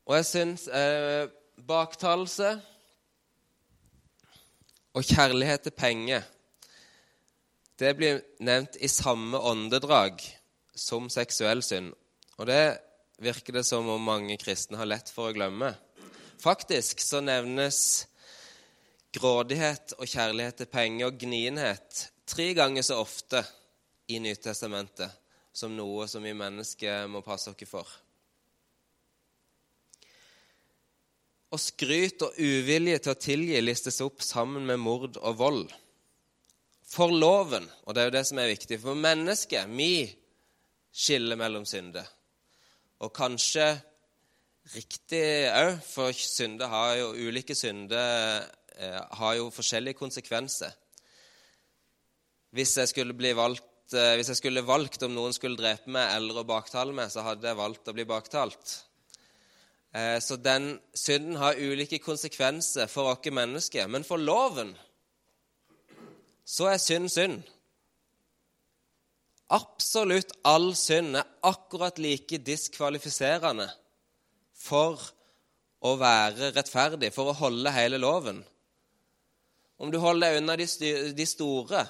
Og 0.06 0.16
jeg 0.18 0.26
syns 0.26 0.66
eh, 0.66 1.30
baktalelse 1.66 2.52
og 4.94 5.06
kjærlighet 5.06 5.66
til 5.66 5.74
penger 5.74 6.24
det 7.80 7.94
blir 7.96 8.18
nevnt 8.44 8.76
i 8.76 8.88
samme 8.92 9.38
åndedrag 9.38 10.20
som 10.76 11.06
seksuell 11.12 11.62
synd. 11.64 11.94
Og 12.36 12.48
det 12.50 12.76
virker 13.20 13.56
det 13.56 13.64
som 13.68 13.88
om 13.88 14.02
mange 14.04 14.36
kristne 14.40 14.76
har 14.80 14.88
lett 14.88 15.08
for 15.12 15.30
å 15.30 15.36
glemme. 15.36 15.72
Faktisk 16.40 17.00
så 17.00 17.22
nevnes 17.24 17.80
grådighet 19.14 19.96
og 19.98 20.06
kjærlighet 20.06 20.60
til 20.60 20.70
penger 20.70 21.10
og 21.10 21.18
gnienhet 21.18 22.04
tre 22.30 22.52
ganger 22.54 22.84
så 22.86 23.00
ofte 23.02 23.42
i 24.10 24.20
Nytestamentet 24.22 25.10
som 25.52 25.74
noe 25.74 26.06
som 26.08 26.22
vi 26.22 26.34
mennesker 26.36 27.08
må 27.10 27.22
passe 27.26 27.50
oss 27.50 27.68
for. 27.68 27.88
Og 31.50 31.58
skryt 31.58 32.22
og 32.22 32.38
uvilje 32.38 33.00
til 33.02 33.12
å 33.12 33.18
tilgi 33.18 33.62
listes 33.62 33.98
opp 34.04 34.22
sammen 34.22 34.66
med 34.68 34.78
mord 34.78 35.18
og 35.18 35.38
vold. 35.40 35.64
For 36.90 37.10
loven, 37.10 37.66
og 37.86 37.94
det 37.94 38.02
er 38.02 38.08
jo 38.08 38.14
det 38.16 38.24
som 38.28 38.38
er 38.42 38.52
viktig, 38.52 38.78
for 38.82 38.98
mennesket, 38.98 39.66
vi 39.70 40.06
skiller 40.90 41.38
mellom 41.38 41.66
synder. 41.66 42.06
Og 43.02 43.12
kanskje 43.14 43.66
riktig 44.74 45.22
òg, 45.50 45.78
for 45.86 46.14
synder 46.14 46.70
har 46.70 46.94
jo, 47.00 47.12
ulike 47.26 47.54
synder 47.58 48.46
eh, 48.80 49.00
har 49.20 49.34
jo 49.38 49.50
forskjellige 49.54 49.98
konsekvenser. 49.98 50.72
Hvis 52.50 52.76
jeg 52.80 52.90
valgt 53.36 53.94
eh, 53.94 54.14
hvis 54.18 54.32
jeg 54.32 54.40
skulle 54.40 54.66
valgt 54.66 55.02
om 55.06 55.14
noen 55.14 55.34
skulle 55.36 55.60
drepe 55.60 55.90
meg 55.90 56.16
eller 56.16 56.40
å 56.40 56.46
baktale 56.48 56.94
meg, 56.96 57.10
så 57.12 57.22
hadde 57.26 57.46
jeg 57.46 57.60
valgt 57.60 57.90
å 57.90 57.94
bli 57.94 58.06
baktalt. 58.08 58.76
Eh, 59.92 60.18
så 60.22 60.36
den 60.36 60.78
synden 60.94 61.36
har 61.36 61.58
ulike 61.58 61.98
konsekvenser 62.02 62.90
for 62.90 63.10
oss 63.12 63.32
mennesker. 63.34 63.88
Men 63.90 64.06
for 64.06 64.18
loven 64.18 64.74
så 66.46 66.70
er 66.70 66.82
synd 66.82 67.10
synd. 67.10 67.42
Absolutt 69.50 70.32
all 70.46 70.72
synd 70.78 71.18
er 71.18 71.26
akkurat 71.42 71.98
like 71.98 72.38
diskvalifiserende 72.46 73.66
for 74.54 75.00
å 75.80 75.96
være 75.98 76.52
rettferdig, 76.54 77.10
for 77.14 77.32
å 77.32 77.38
holde 77.38 77.72
hele 77.74 77.98
loven. 77.98 78.44
Om 79.80 79.88
du 79.88 79.96
holder 80.02 80.28
deg 80.28 80.42
unna 80.42 80.56
de 81.16 81.26
store 81.26 81.86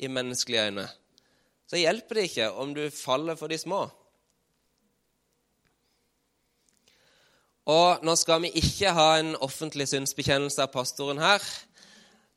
i 0.00 0.08
menneskelige 0.08 0.64
øyne, 0.70 0.86
så 1.68 1.76
hjelper 1.76 2.16
det 2.16 2.28
ikke 2.30 2.50
om 2.56 2.72
du 2.72 2.86
faller 2.94 3.36
for 3.36 3.52
de 3.52 3.58
små. 3.60 3.82
Og 7.68 8.00
nå 8.00 8.14
skal 8.16 8.40
vi 8.46 8.54
ikke 8.56 8.94
ha 8.96 9.08
en 9.18 9.34
offentlig 9.44 9.90
synsbekjennelse 9.90 10.64
av 10.64 10.72
pastoren 10.72 11.20
her. 11.20 11.44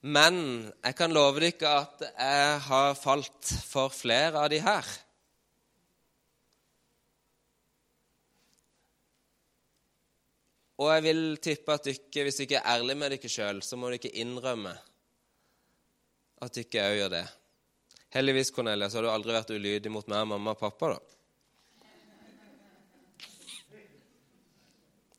Men 0.04 0.36
jeg 0.84 0.98
kan 0.98 1.14
love 1.16 1.40
dere 1.40 1.72
at 1.86 2.04
jeg 2.10 2.60
har 2.68 3.00
falt 3.00 3.54
for 3.70 3.94
flere 3.96 4.36
av 4.42 4.50
de 4.52 4.60
her. 4.60 4.84
Og 10.82 10.90
jeg 10.96 11.04
vil 11.06 11.22
tippe 11.38 11.76
at 11.76 11.86
dere, 11.86 12.24
hvis 12.26 12.40
dere 12.42 12.58
er 12.58 12.80
ærlige 12.80 12.98
med 12.98 13.14
dere 13.14 13.30
sjøl, 13.30 13.62
så 13.62 13.78
må 13.78 13.92
dere 13.94 14.10
innrømme 14.24 14.74
at 16.42 16.58
dere 16.58 16.88
òg 16.88 16.98
gjør 16.98 17.12
det. 17.14 17.26
Heldigvis, 18.12 18.50
Cornelia, 18.56 18.90
så 18.90 18.98
har 18.98 19.06
du 19.06 19.12
aldri 19.12 19.36
vært 19.36 19.54
ulydig 19.54 19.92
mot 19.94 20.08
meg, 20.10 20.26
mamma 20.28 20.56
og 20.56 20.60
pappa, 20.60 20.96
da. 20.96 21.00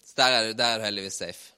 Så 0.03 0.18
der 0.18 0.35
er 0.37 0.48
du, 0.48 0.57
der 0.59 0.75
er 0.75 0.83
du 0.83 0.87
heldigvis 0.88 1.20
safe. 1.22 1.55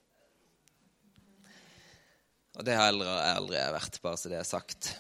Og 2.55 2.63
det 2.69 2.77
har 2.77 2.93
aldri, 2.93 3.09
aldri 3.09 3.57
jeg 3.59 3.75
vært, 3.75 3.99
bare 4.05 4.21
så 4.21 4.31
det 4.31 4.39
er 4.39 4.47
sagt. 4.47 4.93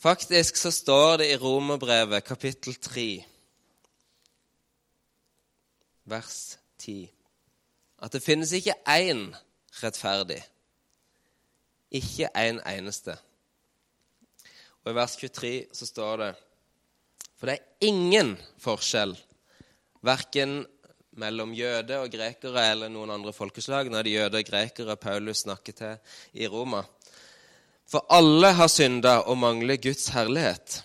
Faktisk 0.00 0.56
så 0.56 0.70
står 0.72 1.18
det 1.20 1.32
i 1.34 1.36
Romerbrevet 1.42 2.24
kapittel 2.24 2.78
3, 2.78 3.08
vers 6.10 6.58
10, 6.82 7.08
at 8.02 8.14
det 8.14 8.22
finnes 8.24 8.52
ikke 8.56 8.76
én 8.88 9.28
rettferdig. 9.82 10.40
Ikke 11.90 12.30
en 12.38 12.60
eneste. 12.66 13.16
Og 14.84 14.92
i 14.92 14.96
vers 14.96 15.16
23 15.20 15.54
så 15.76 15.88
står 15.88 16.22
det 16.22 16.30
For 17.36 17.48
det 17.48 17.56
er 17.56 17.88
ingen 17.88 18.34
forskjell, 18.60 19.14
verken 20.04 20.60
mellom 21.20 21.52
jøder 21.56 22.04
og 22.04 22.12
grekere 22.12 22.66
eller 22.70 22.92
noen 22.92 23.10
andre 23.10 23.32
folkeslag. 23.32 23.90
når 23.90 24.06
er 24.06 24.16
jøde 24.16 24.38
og 24.38 24.46
grekere 24.46 24.96
Paulus 24.96 25.44
snakker 25.44 25.72
til 25.72 25.96
i 26.32 26.46
Roma. 26.46 26.82
For 27.86 28.06
alle 28.10 28.52
har 28.54 28.68
synda 28.68 29.20
og 29.26 29.38
mangler 29.38 29.76
Guds 29.76 30.08
herlighet. 30.14 30.82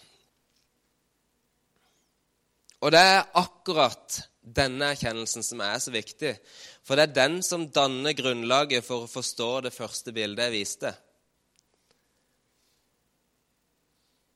Og 2.81 2.91
det 2.91 2.99
er 2.99 3.27
akkurat 3.33 4.21
denne 4.45 4.91
erkjennelsen 4.93 5.43
som 5.43 5.61
er 5.65 5.79
så 5.81 5.93
viktig. 5.93 6.35
For 6.85 6.97
det 6.97 7.07
er 7.07 7.17
den 7.17 7.41
som 7.45 7.67
danner 7.73 8.13
grunnlaget 8.17 8.85
for 8.85 9.05
å 9.05 9.11
forstå 9.11 9.49
det 9.65 9.73
første 9.73 10.13
bildet 10.15 10.47
jeg 10.47 10.55
viste. 10.55 10.93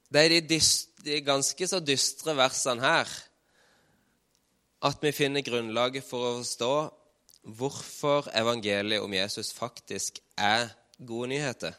Det 0.09 0.23
er 0.25 0.39
de, 0.41 0.59
de 1.05 1.19
ganske 1.21 1.67
så 1.69 1.79
dystre 1.85 2.33
versene 2.37 2.81
her 2.81 3.11
at 4.89 5.03
vi 5.03 5.11
finner 5.13 5.45
grunnlaget 5.45 6.05
for 6.07 6.25
å 6.25 6.37
forstå 6.39 6.73
hvorfor 7.59 8.31
evangeliet 8.35 9.03
om 9.03 9.13
Jesus 9.13 9.51
faktisk 9.53 10.17
er 10.37 10.71
gode 10.97 11.29
nyheter. 11.35 11.75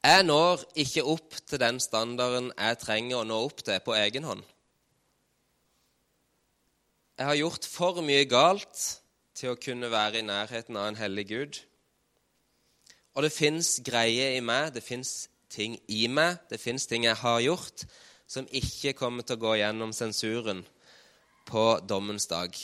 Jeg 0.00 0.24
når 0.24 0.62
ikke 0.80 1.04
opp 1.12 1.36
til 1.44 1.60
den 1.60 1.78
standarden 1.80 2.48
jeg 2.56 2.78
trenger 2.80 3.20
å 3.20 3.26
nå 3.28 3.36
opp 3.44 3.60
til 3.64 3.82
på 3.84 3.94
egen 4.00 4.24
hånd. 4.24 4.42
Jeg 7.20 7.28
har 7.28 7.36
gjort 7.36 7.66
for 7.68 7.98
mye 8.00 8.24
galt 8.24 8.78
til 9.36 9.50
å 9.52 9.58
kunne 9.60 9.90
være 9.92 10.22
i 10.22 10.24
nærheten 10.24 10.76
av 10.80 10.86
en 10.88 10.96
hellig 10.96 11.26
Gud. 11.28 11.58
Og 13.12 13.26
det 13.26 13.32
fins 13.34 13.74
greier 13.84 14.38
i 14.38 14.40
meg, 14.40 14.70
det 14.72 14.80
fins 14.80 15.26
ting 15.52 15.74
i 15.92 16.06
meg, 16.08 16.38
det 16.48 16.56
fins 16.62 16.88
ting 16.88 17.04
jeg 17.04 17.18
har 17.20 17.42
gjort, 17.44 17.84
som 18.24 18.48
ikke 18.48 18.94
kommer 18.96 19.28
til 19.28 19.36
å 19.36 19.42
gå 19.42 19.52
gjennom 19.60 19.92
sensuren 19.92 20.64
på 21.44 21.66
dommens 21.84 22.24
dag. 22.30 22.56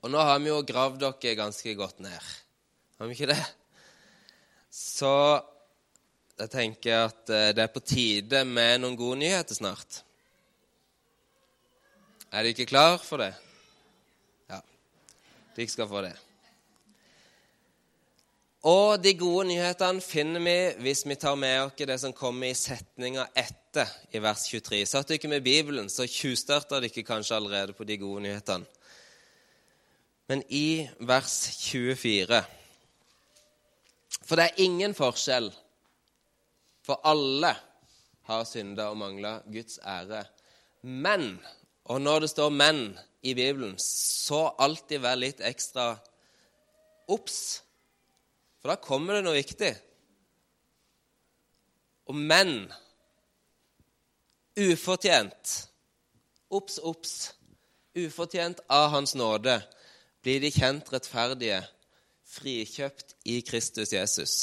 Og 0.00 0.14
nå 0.16 0.24
har 0.24 0.40
vi 0.40 0.48
jo 0.48 0.64
gravd 0.64 1.04
dere 1.04 1.36
ganske 1.36 1.76
godt 1.76 2.00
ned. 2.08 2.32
Har 2.96 3.12
vi 3.12 3.18
ikke 3.18 3.34
det? 3.34 3.40
Så 4.72 5.12
jeg 6.40 6.56
tenker 6.56 7.04
at 7.10 7.28
eh, 7.28 7.52
det 7.52 7.68
er 7.68 7.76
på 7.76 7.84
tide 7.84 8.46
med 8.48 8.80
noen 8.80 8.96
gode 8.96 9.20
nyheter 9.26 9.60
snart. 9.60 10.05
Er 12.32 12.42
de 12.42 12.54
ikke 12.54 12.66
klar 12.66 12.98
for 13.02 13.22
det? 13.22 13.34
Ja. 14.50 14.60
de 15.56 15.68
skal 15.68 15.88
få 15.88 16.02
det. 16.02 16.14
Og 18.66 18.98
de 18.98 19.12
gode 19.14 19.44
nyhetene 19.46 20.02
finner 20.02 20.42
vi 20.42 20.56
hvis 20.82 21.04
vi 21.06 21.14
tar 21.14 21.36
med 21.38 21.60
oss 21.68 21.76
det 21.78 21.98
som 22.02 22.14
kommer 22.16 22.50
i 22.50 22.56
setninga 22.58 23.28
etter 23.36 23.86
i 24.10 24.18
vers 24.18 24.48
23. 24.50 24.80
Satt 24.90 25.12
dere 25.12 25.30
med 25.30 25.44
Bibelen, 25.44 25.88
så 25.88 26.06
tjuvstarta 26.06 26.80
dere 26.82 27.04
kanskje 27.06 27.36
allerede 27.36 27.76
på 27.78 27.86
de 27.86 27.98
gode 28.00 28.24
nyhetene. 28.26 28.66
Men 30.26 30.42
i 30.50 30.88
vers 30.98 31.34
24 31.62 32.42
For 34.26 34.34
det 34.34 34.48
er 34.48 34.64
ingen 34.64 34.94
forskjell, 34.98 35.52
for 36.82 36.98
alle 37.06 37.52
har 38.26 38.42
synda 38.48 38.88
og 38.90 38.98
mangla 38.98 39.36
Guds 39.46 39.78
ære. 39.78 40.24
Men, 40.82 41.36
og 41.86 42.00
når 42.02 42.20
det 42.20 42.30
står 42.30 42.50
'menn' 42.50 42.98
i 43.22 43.34
Bibelen, 43.34 43.78
så 43.78 44.54
alltid 44.58 44.98
vær 44.98 45.14
litt 45.14 45.40
ekstra 45.40 45.96
obs 47.08 47.62
for 48.66 48.74
da 48.74 48.82
kommer 48.82 49.14
det 49.14 49.22
noe 49.22 49.36
viktig. 49.36 49.68
Og 52.10 52.16
menn 52.18 52.64
ufortjent 54.58 55.52
Obs, 56.50 56.80
obs. 56.82 57.12
Ufortjent 57.94 58.60
av 58.70 58.88
Hans 58.90 59.14
nåde 59.18 59.54
blir 60.22 60.42
de 60.42 60.50
kjent 60.50 60.90
rettferdige, 60.90 61.60
frikjøpt 62.26 63.14
i 63.30 63.40
Kristus 63.46 63.94
Jesus. 63.94 64.34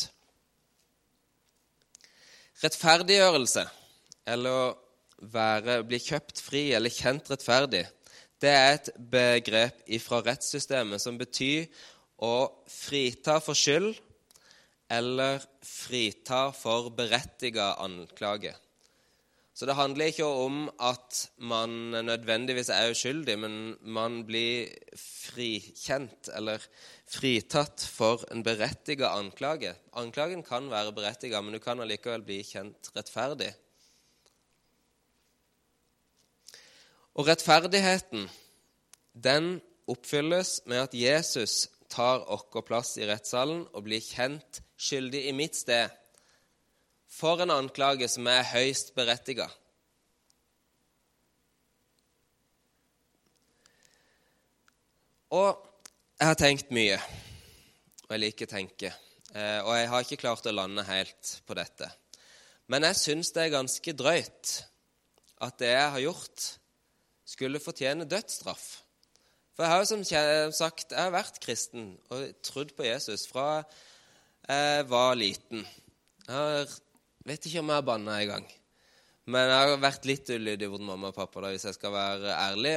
Rettferdiggjørelse, 2.63 3.67
eller 4.35 4.75
være, 5.31 5.81
bli 5.87 5.99
kjøpt 6.01 6.41
fri 6.43 6.69
eller 6.75 6.93
kjent 6.93 7.29
rettferdig, 7.31 7.85
det 8.43 8.51
er 8.51 8.73
et 8.75 8.89
begrep 8.97 9.85
fra 10.03 10.19
rettssystemet 10.25 10.99
som 10.99 11.17
betyr 11.19 11.69
å 12.23 12.49
frita 12.67 13.37
for 13.43 13.55
skyld 13.55 13.93
eller 14.91 15.39
frita 15.63 16.49
for 16.55 16.91
berettiga 16.97 17.73
anklage. 17.81 18.51
Så 19.53 19.67
det 19.69 19.75
handler 19.77 20.09
ikke 20.09 20.25
om 20.25 20.63
at 20.81 21.19
man 21.45 21.93
nødvendigvis 21.93 22.71
er 22.73 22.89
uskyldig, 22.89 23.35
men 23.37 23.57
man 23.85 24.23
blir 24.25 24.71
frikjent 24.97 26.31
eller 26.33 26.63
fritatt 27.05 27.85
for 27.85 28.25
en 28.33 28.41
berettiga 28.43 29.11
anklage. 29.13 29.75
Anklagen 30.01 30.41
kan 30.43 30.71
være 30.73 30.95
berettiga, 30.97 31.41
men 31.41 31.53
du 31.53 31.61
kan 31.61 31.79
allikevel 31.79 32.25
bli 32.25 32.39
kjent 32.47 32.89
rettferdig. 32.97 33.51
Og 37.13 37.27
rettferdigheten, 37.27 38.29
den 39.13 39.61
oppfylles 39.87 40.61
med 40.65 40.87
at 40.87 40.95
Jesus 40.97 41.67
tar 41.89 42.23
vår 42.25 42.65
plass 42.65 42.95
i 42.97 43.05
rettssalen 43.05 43.67
og 43.73 43.85
blir 43.85 44.01
kjent 44.01 44.63
skyldig 44.79 45.27
i 45.29 45.35
mitt 45.37 45.57
sted 45.57 45.91
for 47.13 47.43
en 47.43 47.53
anklage 47.53 48.07
som 48.09 48.25
er 48.31 48.47
høyst 48.49 48.95
berettiga. 48.97 49.45
Og 55.33 55.53
jeg 56.19 56.29
har 56.29 56.37
tenkt 56.37 56.73
mye, 56.73 56.97
og 58.05 58.11
jeg 58.13 58.21
liker 58.21 58.49
å 58.49 58.53
tenke. 58.53 58.91
Eh, 59.33 59.59
og 59.65 59.71
jeg 59.73 59.89
har 59.89 60.05
ikke 60.05 60.21
klart 60.21 60.49
å 60.49 60.53
lande 60.53 60.85
helt 60.85 61.31
på 61.45 61.57
dette. 61.57 61.89
Men 62.69 62.85
jeg 62.89 62.99
syns 62.99 63.33
det 63.33 63.47
er 63.47 63.55
ganske 63.55 63.95
drøyt 63.97 64.51
at 65.43 65.57
det 65.59 65.71
jeg 65.73 65.89
har 65.95 66.03
gjort, 66.05 66.45
skulle 67.25 67.61
fortjene 67.63 68.07
dødsstraff. 68.09 68.65
For 69.53 69.65
jeg 69.65 69.71
har 69.71 69.83
jo 69.83 69.89
som 69.91 70.03
sagt 70.55 70.91
jeg 70.95 70.99
har 70.99 71.13
vært 71.13 71.39
kristen 71.43 71.93
og 72.11 72.31
trodd 72.45 72.73
på 72.77 72.87
Jesus 72.87 73.27
fra 73.29 73.63
jeg 74.43 74.87
var 74.89 75.13
liten. 75.15 75.61
Jeg 76.27 76.67
vet 77.23 77.45
ikke 77.47 77.61
om 77.61 77.71
jeg 77.71 77.79
har 77.79 77.87
banna 77.87 78.17
en 78.19 78.31
gang. 78.33 78.47
Men 79.23 79.47
jeg 79.47 79.69
har 79.69 79.79
vært 79.79 80.07
litt 80.09 80.27
ulydig 80.27 80.67
mot 80.73 80.83
mamma 80.83 81.13
og 81.13 81.15
pappa, 81.15 81.45
da, 81.45 81.53
hvis 81.53 81.63
jeg 81.69 81.77
skal 81.77 81.93
være 81.95 82.33
ærlig. 82.35 82.73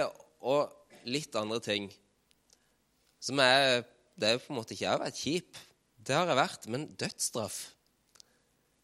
Og 0.47 0.71
litt 1.11 1.35
andre 1.39 1.59
ting. 1.65 1.91
Som 3.19 3.43
er 3.43 3.85
Det 4.17 4.31
er 4.31 4.39
på 4.41 4.49
en 4.49 4.57
måte 4.57 4.73
ikke 4.73 4.87
jeg 4.87 4.95
har 4.95 5.01
vært 5.03 5.19
kjip. 5.21 5.59
Det 6.01 6.15
har 6.17 6.31
jeg 6.31 6.39
vært. 6.39 6.63
Men 6.73 6.87
dødsstraff, 6.97 7.57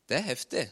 det 0.04 0.18
er 0.18 0.26
heftig. 0.26 0.64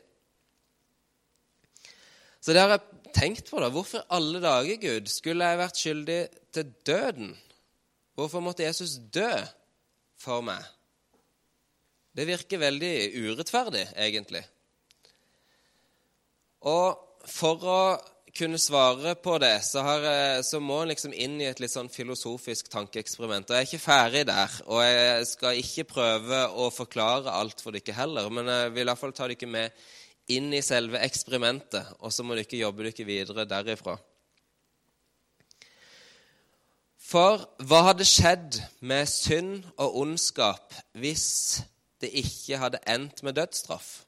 Så 2.44 2.52
det 2.52 2.60
har 2.60 2.74
jeg 2.74 2.99
tenkt 3.14 3.50
på. 3.50 3.60
da. 3.62 3.70
Hvorfor 3.72 4.04
alle 4.12 4.42
dager, 4.42 4.76
Gud, 4.82 5.08
skulle 5.10 5.48
jeg 5.48 5.60
vært 5.60 5.80
skyldig 5.80 6.20
til 6.54 6.74
døden? 6.86 7.34
Hvorfor 8.18 8.42
måtte 8.44 8.66
Jesus 8.66 8.98
dø 9.14 9.30
for 10.20 10.44
meg? 10.44 10.64
Det 12.16 12.26
virker 12.26 12.60
veldig 12.60 12.94
urettferdig, 13.22 13.86
egentlig. 13.96 14.42
Og 16.66 17.22
for 17.30 17.62
å 17.64 17.82
kunne 18.36 18.58
svare 18.60 19.14
på 19.18 19.36
det, 19.42 19.56
så, 19.66 19.82
jeg, 20.02 20.42
så 20.46 20.60
må 20.62 20.82
en 20.82 20.92
liksom 20.92 21.14
inn 21.14 21.38
i 21.40 21.48
et 21.48 21.60
litt 21.62 21.72
sånn 21.72 21.90
filosofisk 21.90 22.70
tankeeksperiment. 22.72 23.50
Og 23.50 23.56
jeg 23.56 23.64
er 23.64 23.68
ikke 23.68 23.82
ferdig 23.82 24.24
der, 24.28 24.58
og 24.66 24.82
jeg 24.84 25.30
skal 25.32 25.62
ikke 25.62 25.88
prøve 25.90 26.42
å 26.54 26.68
forklare 26.74 27.34
alt 27.34 27.62
for 27.62 27.74
dere 27.74 27.96
heller, 27.96 28.30
men 28.32 28.50
jeg 28.50 28.74
vil 28.76 28.86
i 28.86 28.90
hvert 28.90 29.02
fall 29.02 29.16
ta 29.16 29.28
dere 29.30 29.50
med 29.50 29.82
inn 30.36 30.52
i 30.54 30.62
selve 30.64 31.00
eksperimentet, 31.04 31.96
og 32.00 32.12
så 32.14 32.24
må 32.26 32.36
dere 32.38 32.60
jobbe 32.60 32.86
dere 32.86 33.06
videre 33.08 33.46
derifra. 33.48 33.96
For 37.10 37.42
hva 37.66 37.80
hadde 37.88 38.06
skjedd 38.06 38.60
med 38.86 39.08
synd 39.10 39.64
og 39.82 39.96
ondskap 40.04 40.76
hvis 41.00 41.26
det 42.00 42.12
ikke 42.22 42.60
hadde 42.60 42.82
endt 42.86 43.24
med 43.26 43.34
dødsstraff? 43.40 44.04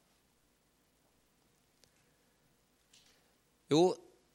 Jo, 3.73 3.89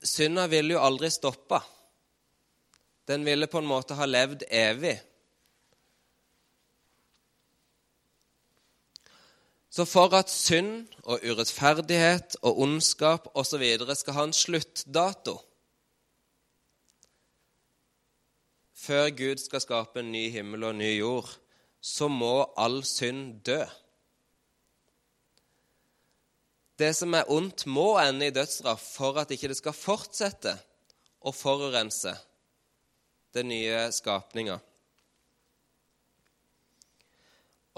synda 0.05 0.47
ville 0.51 0.75
jo 0.75 0.83
aldri 0.83 1.09
stoppa. 1.15 1.63
Den 3.09 3.25
ville 3.25 3.49
på 3.49 3.63
en 3.63 3.71
måte 3.71 3.97
ha 3.97 4.05
levd 4.09 4.45
evig. 4.51 4.99
Så 9.71 9.85
for 9.85 10.15
at 10.17 10.31
synd 10.33 10.89
og 11.05 11.21
urettferdighet 11.25 12.39
og 12.43 12.61
ondskap 12.65 13.29
osv. 13.35 13.65
skal 13.95 14.17
ha 14.17 14.25
en 14.25 14.33
sluttdato 14.33 15.39
før 18.89 19.11
Gud 19.13 19.43
skal 19.43 19.61
skape 19.61 20.01
en 20.01 20.13
ny 20.13 20.29
himmel 20.33 20.65
og 20.65 20.73
en 20.73 20.81
ny 20.81 20.93
jord, 20.97 21.29
så 21.81 22.09
må 22.09 22.49
all 22.57 22.81
synd 22.87 23.41
dø. 23.47 23.61
Det 26.79 26.93
som 26.97 27.15
er 27.19 27.29
ondt, 27.35 27.67
må 27.67 27.99
ende 27.99 28.29
i 28.29 28.35
dødsstraff 28.35 28.85
for 28.95 29.19
at 29.21 29.33
ikke 29.35 29.51
det 29.51 29.59
skal 29.59 29.77
fortsette 29.77 30.55
å 31.21 31.35
forurense 31.35 32.15
den 33.35 33.51
nye 33.51 33.89
skapninga. 33.93 34.57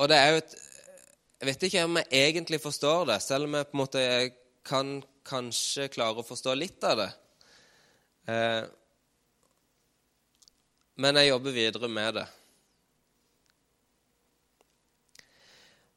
Og 0.00 0.08
det 0.08 0.18
er 0.20 0.28
jo 0.30 0.42
et 0.42 0.58
Jeg 1.40 1.48
vet 1.48 1.62
ikke 1.64 1.82
om 1.86 1.96
jeg 1.96 2.08
egentlig 2.12 2.58
forstår 2.60 3.06
det, 3.08 3.14
selv 3.24 3.46
om 3.48 3.54
jeg 3.56 3.66
på 3.70 3.72
en 3.72 3.80
måte 3.80 4.00
kan 4.68 4.90
kanskje 5.24 5.86
klare 5.88 6.20
å 6.20 6.26
forstå 6.26 6.52
litt 6.52 6.84
av 6.84 7.00
det. 7.00 7.06
Eh, 8.28 8.66
men 11.00 11.16
jeg 11.16 11.30
jobber 11.30 11.56
videre 11.56 11.88
med 11.88 12.18
det. 12.18 12.26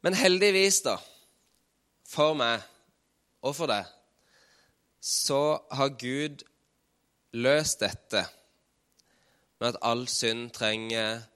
Men 0.00 0.16
heldigvis, 0.16 0.80
da, 0.88 0.96
for 2.08 2.40
meg 2.40 2.64
og 3.44 3.52
for 3.60 3.68
deg, 3.68 3.84
så 4.96 5.44
har 5.76 5.96
Gud 6.00 6.48
løst 7.36 7.84
dette 7.84 8.24
med 9.60 9.74
at 9.74 9.84
all 9.84 10.08
synd 10.08 10.54
trenger 10.56 11.26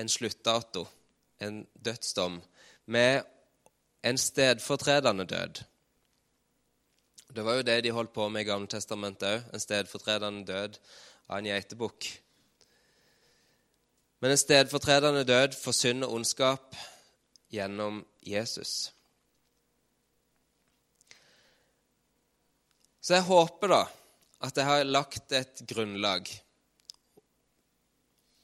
en 0.00 0.08
sluttdato, 0.08 0.88
en 1.44 1.66
dødsdom, 1.76 2.40
med 2.88 3.24
en 4.02 4.18
stedfortredende 4.18 5.24
død. 5.28 5.60
Det 7.28 7.44
var 7.44 7.58
jo 7.58 7.62
det 7.62 7.80
de 7.84 7.92
holdt 7.92 8.14
på 8.14 8.28
med 8.32 8.46
i 8.46 8.48
Gamle 8.48 8.70
testamentet 8.72 9.28
òg, 9.28 9.48
en 9.52 9.60
stedfortredende 9.60 10.46
død 10.48 10.78
av 11.28 11.38
en 11.38 11.48
geitebukk. 11.50 12.06
Men 14.20 14.32
en 14.32 14.40
stedfortredende 14.40 15.26
død 15.28 15.58
for 15.60 15.76
synd 15.76 16.06
og 16.06 16.14
ondskap 16.16 16.78
gjennom 17.52 18.00
Jesus. 18.24 18.88
Så 23.04 23.18
jeg 23.18 23.28
håper 23.28 23.74
da 23.74 23.82
at 24.48 24.56
jeg 24.56 24.68
har 24.70 24.88
lagt 24.88 25.36
et 25.36 25.60
grunnlag, 25.68 26.32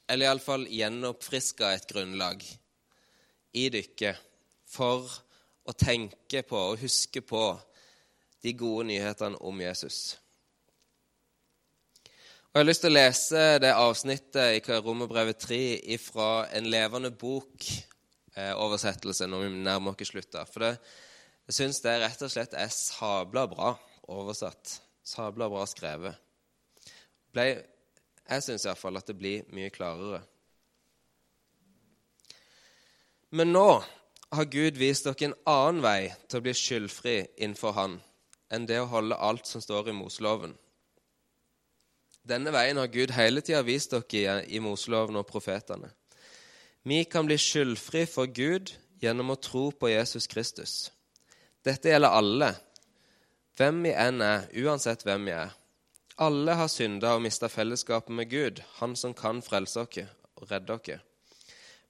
eller 0.05 0.29
iallfall 0.29 0.69
gjenoppfriska 0.69 1.73
et 1.73 1.89
grunnlag, 1.89 2.45
i 3.55 3.69
dykket 3.73 4.21
for 4.75 5.07
å 5.65 5.73
tenke 5.73 6.43
på 6.45 6.59
og 6.73 6.83
huske 6.83 7.23
på 7.25 7.47
de 8.45 8.53
gode 8.53 8.85
nyhetene 8.91 9.39
om 9.41 9.61
Jesus. 9.61 10.17
Og 12.55 12.59
Jeg 12.59 12.63
har 12.63 12.69
lyst 12.69 12.81
til 12.85 12.93
å 12.93 12.95
lese 12.95 13.39
det 13.59 13.73
avsnittet 13.75 14.55
i 14.55 14.59
Romerbrevet 14.85 15.41
3 15.43 15.97
fra 15.99 16.47
en 16.55 16.69
levende 16.71 17.11
bok-oversettelse 17.11 19.27
når 19.27 19.41
vi 19.43 19.49
nærmer 19.65 19.91
oss 19.91 20.07
slutta. 20.07 20.45
For 20.47 20.63
det, 20.63 20.79
jeg 21.49 21.55
syns 21.57 21.81
det 21.83 21.99
rett 21.99 22.21
og 22.23 22.31
slett 22.31 22.55
er 22.55 22.71
sabla 22.71 23.43
bra 23.51 23.75
oversatt. 24.07 24.79
Sabla 25.03 25.51
bra 25.51 25.67
skrevet. 25.67 26.15
Ble, 27.35 27.59
jeg 28.23 28.39
syns 28.45 28.63
iallfall 28.69 28.95
at 29.01 29.07
det 29.11 29.19
blir 29.19 29.43
mye 29.51 29.67
klarere. 29.73 30.21
Men 33.35 33.51
nå 33.51 33.83
har 34.37 34.51
Gud 34.51 34.77
vist 34.77 35.07
dere 35.07 35.29
en 35.29 35.39
annen 35.49 35.81
vei 35.83 36.11
til 36.27 36.39
å 36.39 36.45
bli 36.45 36.53
skyldfri 36.55 37.17
innenfor 37.35 37.75
Han 37.77 37.97
enn 38.53 38.67
det 38.69 38.77
å 38.79 38.89
holde 38.91 39.17
alt 39.17 39.47
som 39.49 39.63
står 39.63 39.89
i 39.89 39.95
Moseloven. 39.97 40.53
Denne 42.25 42.53
veien 42.53 42.77
har 42.77 42.89
Gud 42.93 43.13
hele 43.13 43.41
tida 43.45 43.61
vist 43.65 43.93
dere 43.93 44.43
i 44.45 44.61
Moseloven 44.63 45.19
og 45.19 45.27
profetene. 45.29 45.91
Vi 46.85 47.03
kan 47.09 47.25
bli 47.25 47.37
skyldfri 47.41 48.05
for 48.09 48.29
Gud 48.29 48.71
gjennom 49.01 49.33
å 49.33 49.41
tro 49.41 49.71
på 49.73 49.89
Jesus 49.89 50.27
Kristus. 50.29 50.73
Dette 51.65 51.89
gjelder 51.89 52.13
alle, 52.13 52.51
hvem 53.57 53.81
vi 53.87 53.93
enn 53.97 54.21
er, 54.21 54.45
uansett 54.61 55.05
hvem 55.05 55.25
vi 55.25 55.33
er. 55.33 55.53
Alle 56.21 56.55
har 56.55 56.69
synda 56.71 57.15
og 57.17 57.23
mista 57.25 57.49
fellesskapet 57.51 58.13
med 58.13 58.29
Gud, 58.29 58.61
Han 58.79 58.95
som 58.95 59.13
kan 59.13 59.41
frelse 59.41 59.81
oss 59.81 59.97
og 60.35 60.51
redde 60.51 60.77
oss. 60.77 61.01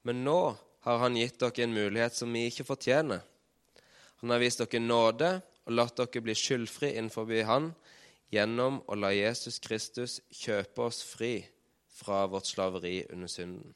Men 0.03 0.23
nå 0.23 0.55
har 0.85 1.01
Han 1.01 1.17
gitt 1.17 1.39
dere 1.41 1.65
en 1.65 1.73
mulighet 1.73 2.13
som 2.13 2.33
vi 2.33 2.45
ikke 2.45 2.67
fortjener. 2.67 3.23
Han 4.21 4.29
har 4.29 4.41
vist 4.41 4.61
dere 4.61 4.81
nåde 4.83 5.31
og 5.65 5.73
latt 5.73 5.97
dere 5.97 6.21
bli 6.21 6.35
skyldfri 6.37 6.93
innenfor 6.93 7.25
Han 7.49 7.71
gjennom 8.33 8.81
å 8.85 8.97
la 8.97 9.11
Jesus 9.15 9.57
Kristus 9.59 10.19
kjøpe 10.29 10.85
oss 10.85 11.01
fri 11.05 11.39
fra 11.95 12.25
vårt 12.29 12.49
slaveri 12.49 12.99
under 13.09 13.31
synden. 13.31 13.73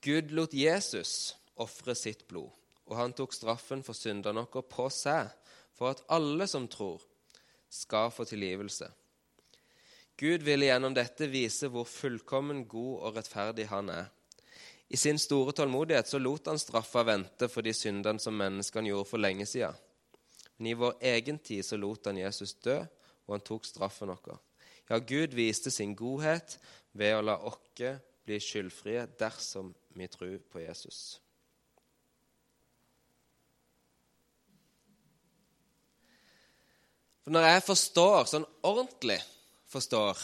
Gud 0.00 0.30
lot 0.32 0.54
Jesus 0.54 1.34
ofre 1.60 1.94
sitt 1.98 2.26
blod, 2.28 2.52
og 2.88 2.96
han 2.96 3.12
tok 3.12 3.34
straffen 3.36 3.82
for 3.84 3.96
syndene 3.96 4.46
våre 4.46 4.64
på 4.64 4.86
seg, 4.92 5.28
for 5.76 5.92
at 5.92 6.04
alle 6.12 6.46
som 6.48 6.68
tror, 6.68 7.02
skal 7.70 8.10
få 8.10 8.24
tilgivelse. 8.26 8.88
Gud 10.18 10.42
ville 10.44 10.66
gjennom 10.66 10.94
dette 10.96 11.28
vise 11.30 11.68
hvor 11.70 11.86
fullkommen 11.88 12.64
god 12.68 12.96
og 12.98 13.20
rettferdig 13.20 13.68
han 13.70 13.92
er. 13.92 14.08
I 14.90 14.98
sin 14.98 15.18
store 15.22 15.52
tålmodighet 15.54 16.08
så 16.10 16.18
lot 16.18 16.48
han 16.50 16.58
straffa 16.58 17.04
vente 17.06 17.46
for 17.48 17.62
de 17.62 17.70
syndene 17.76 18.18
som 18.18 18.34
menneskene 18.34 18.90
gjorde 18.90 19.06
for 19.06 19.22
lenge 19.22 19.46
siden. 19.46 19.76
Men 20.58 20.72
i 20.72 20.74
vår 20.74 20.96
egen 21.12 21.38
tid 21.38 21.62
så 21.64 21.78
lot 21.78 22.10
han 22.10 22.18
Jesus 22.18 22.56
dø, 22.58 22.80
og 23.28 23.36
han 23.36 23.44
tok 23.46 23.68
straffen 23.68 24.10
vår. 24.10 24.40
Ja, 24.90 24.98
Gud 24.98 25.36
viste 25.38 25.70
sin 25.70 25.94
godhet 25.94 26.58
ved 26.98 27.14
å 27.14 27.22
la 27.22 27.36
oss 27.46 27.62
bli 28.26 28.38
skyldfrie 28.42 29.06
dersom 29.18 29.70
vi 29.94 30.08
tror 30.10 30.40
på 30.50 30.64
Jesus. 30.64 31.20
For 37.22 37.34
når 37.34 37.46
jeg 37.46 37.62
forstår, 37.68 38.26
sånn 38.26 38.48
ordentlig 38.66 39.20
forstår, 39.70 40.18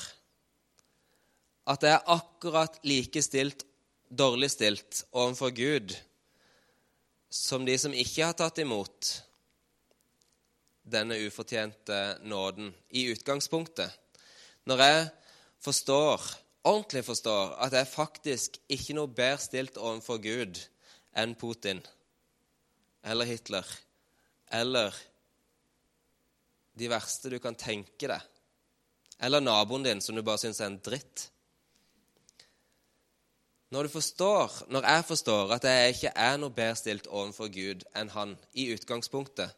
at 1.70 1.86
jeg 1.86 1.94
er 1.94 2.12
akkurat 2.14 2.78
like 2.86 3.22
stilt 3.22 3.62
dårlig 4.16 4.50
stilt 4.54 5.04
overfor 5.12 5.52
Gud 5.56 5.94
som 7.32 7.66
de 7.66 7.76
som 7.78 7.94
ikke 7.94 8.28
har 8.28 8.36
tatt 8.38 8.58
imot 8.62 9.10
denne 10.86 11.18
ufortjente 11.26 11.98
nåden 12.22 12.70
i 12.94 13.08
utgangspunktet. 13.10 13.90
Når 14.66 14.82
jeg 14.82 15.02
forstår, 15.62 16.22
ordentlig 16.66 17.04
forstår 17.06 17.56
at 17.66 17.74
jeg 17.74 17.90
faktisk 17.90 18.60
ikke 18.72 18.96
noe 18.96 19.10
bedre 19.10 19.42
stilt 19.42 19.78
overfor 19.78 20.22
Gud 20.22 20.62
enn 21.16 21.34
Putin 21.38 21.82
eller 23.06 23.28
Hitler 23.28 23.66
eller 24.54 24.94
de 26.76 26.88
verste 26.92 27.30
du 27.32 27.38
kan 27.42 27.56
tenke 27.56 28.08
deg, 28.10 28.20
eller 29.24 29.40
naboen 29.40 29.86
din 29.86 30.02
som 30.04 30.14
du 30.16 30.22
bare 30.22 30.42
syns 30.42 30.60
er 30.60 30.68
en 30.68 30.82
dritt 30.84 31.30
når 33.74 33.86
du 33.86 33.88
forstår, 33.88 34.52
når 34.70 34.86
jeg 34.86 35.04
forstår 35.08 35.54
at 35.56 35.64
jeg 35.66 35.94
ikke 35.94 36.12
er 36.14 36.36
noe 36.38 36.54
bedre 36.54 36.76
stilt 36.78 37.08
overfor 37.10 37.50
Gud 37.50 37.82
enn 37.98 38.12
han 38.14 38.36
i 38.54 38.68
utgangspunktet, 38.74 39.50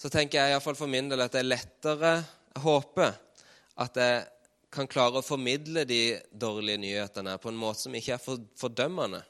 så 0.00 0.10
tenker 0.12 0.40
jeg 0.40 0.54
iallfall 0.54 0.78
for 0.78 0.90
min 0.90 1.10
del 1.10 1.22
at 1.22 1.32
det 1.32 1.44
er 1.44 1.52
lettere 1.52 2.14
Jeg 2.54 2.62
håper 2.62 3.12
at 3.82 3.96
jeg 3.98 4.24
kan 4.74 4.88
klare 4.90 5.18
å 5.18 5.26
formidle 5.26 5.84
de 5.86 6.18
dårlige 6.30 6.80
nyhetene 6.82 7.36
på 7.42 7.50
en 7.50 7.58
måte 7.58 7.84
som 7.84 7.94
ikke 7.94 8.16
er 8.16 8.44
fordømmende. 8.58 9.20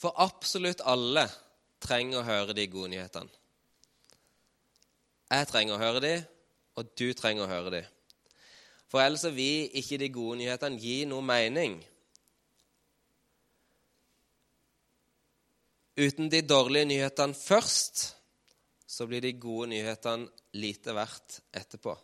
For 0.00 0.16
absolutt 0.20 0.84
alle 0.86 1.26
trenger 1.84 2.20
å 2.20 2.26
høre 2.26 2.56
de 2.56 2.66
gode 2.70 2.92
nyhetene. 2.94 3.32
Jeg 5.28 5.48
trenger 5.50 5.76
å 5.76 5.82
høre 5.82 6.00
de, 6.00 6.14
og 6.80 6.92
du 6.96 7.08
trenger 7.16 7.44
å 7.44 7.50
høre 7.50 7.72
de. 7.74 7.82
For 8.88 9.04
ellers 9.04 9.26
vil 9.36 9.68
ikke 9.76 9.98
de 10.00 10.08
gode 10.12 10.38
nyhetene 10.40 10.80
gi 10.80 11.02
noe 11.08 11.24
mening. 11.24 11.76
Uten 15.98 16.30
de 16.30 16.40
dårlige 16.46 16.88
nyhetene 16.88 17.34
først, 17.34 18.14
så 18.86 19.06
blir 19.06 19.20
de 19.20 19.32
gode 19.40 19.68
nyhetene 19.74 20.28
lite 20.56 20.94
verdt 20.94 21.40
etterpå. 21.52 21.96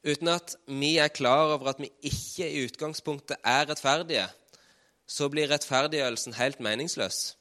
Uten 0.00 0.28
at 0.32 0.56
vi 0.66 0.96
er 0.96 1.12
klar 1.12 1.54
over 1.54 1.72
at 1.72 1.80
vi 1.80 1.90
ikke 2.02 2.48
i 2.48 2.64
utgangspunktet 2.64 3.36
er 3.44 3.68
rettferdige, 3.68 4.26
så 5.06 5.28
blir 5.28 5.50
rettferdiggjørelsen 5.50 6.36
helt 6.38 6.60
meningsløs. 6.60 7.36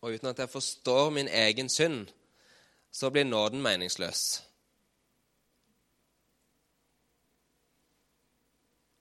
Og 0.00 0.14
uten 0.14 0.30
at 0.30 0.38
jeg 0.38 0.50
forstår 0.50 1.10
min 1.10 1.28
egen 1.28 1.68
synd, 1.68 2.06
så 2.92 3.10
blir 3.10 3.24
nåden 3.24 3.62
meningsløs. 3.62 4.47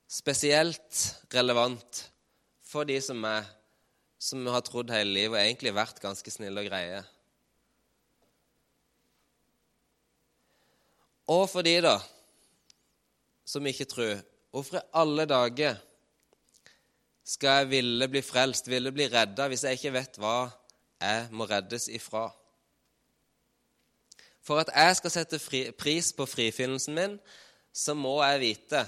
Spesielt 0.07 1.03
relevant 1.33 2.07
for 2.63 2.87
de 2.87 2.99
som 3.03 3.23
er 3.27 3.45
som 4.17 4.45
har 4.49 4.63
trodd 4.65 4.91
hele 4.91 5.13
livet 5.13 5.35
og 5.35 5.43
egentlig 5.43 5.73
vært 5.77 6.01
ganske 6.01 6.31
snille 6.33 6.63
og 6.63 6.69
greie. 6.69 7.01
Og 11.27 11.43
for 11.51 11.65
de 11.65 11.75
da, 11.83 11.97
som 13.47 13.65
ikke 13.67 13.87
tror, 13.89 14.23
hvorfor 14.51 14.79
i 14.79 14.87
alle 14.97 15.27
dager 15.29 15.77
skal 17.27 17.61
jeg 17.61 17.69
ville 17.75 18.07
bli 18.07 18.23
frelst, 18.23 18.69
ville 18.71 18.93
bli 18.95 19.09
redda, 19.11 19.49
hvis 19.51 19.65
jeg 19.67 19.77
ikke 19.77 19.95
vet 19.99 20.19
hva 20.21 20.37
jeg 21.03 21.27
må 21.35 21.45
reddes 21.49 21.89
ifra? 21.91 22.29
For 24.41 24.63
at 24.63 24.71
jeg 24.71 24.95
skal 25.01 25.13
sette 25.13 25.39
fri, 25.43 25.65
pris 25.75 26.13
på 26.15 26.25
frifinnelsen 26.25 26.95
min, 26.95 27.17
så 27.75 27.93
må 27.93 28.15
jeg 28.23 28.39
vite 28.45 28.85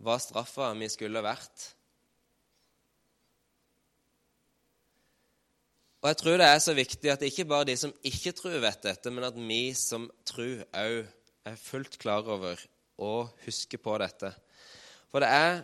hva 0.00 0.16
straffa 0.20 0.72
mi 0.76 0.88
skulle 0.90 1.22
vært. 1.24 1.70
Og 6.00 6.08
jeg 6.08 6.16
tror 6.16 6.38
det 6.40 6.46
er 6.48 6.60
så 6.64 6.72
viktig 6.76 7.10
at 7.12 7.24
ikke 7.26 7.44
bare 7.48 7.68
de 7.68 7.76
som 7.76 7.92
ikke 8.08 8.32
tror, 8.32 8.56
vet 8.62 8.86
dette, 8.86 9.10
men 9.12 9.26
at 9.26 9.36
vi 9.36 9.74
som 9.76 10.08
tror 10.28 10.62
òg 10.64 11.02
er 11.50 11.60
fullt 11.60 11.98
klar 12.00 12.24
over 12.24 12.60
og 13.00 13.28
husker 13.44 13.80
på 13.80 13.98
dette. 14.00 14.32
For 15.12 15.20
det 15.20 15.28
er 15.28 15.60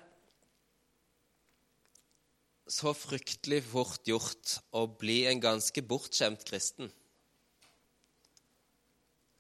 så 2.68 2.93
fryktelig 2.97 3.62
fort 3.70 4.05
gjort 4.09 4.59
å 4.76 4.84
bli 5.01 5.22
en 5.30 5.41
ganske 5.41 5.82
bortskjemt 5.87 6.45
kristen. 6.49 6.91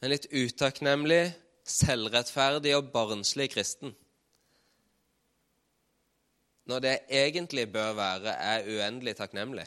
En 0.00 0.12
litt 0.12 0.28
utakknemlig, 0.30 1.34
selvrettferdig 1.66 2.76
og 2.78 2.92
barnslig 2.94 3.50
kristen. 3.52 3.96
Når 6.66 6.82
det 6.82 6.94
egentlig 7.10 7.68
bør 7.72 7.92
være, 7.94 8.32
er 8.34 8.66
uendelig 8.66 9.16
takknemlig 9.16 9.66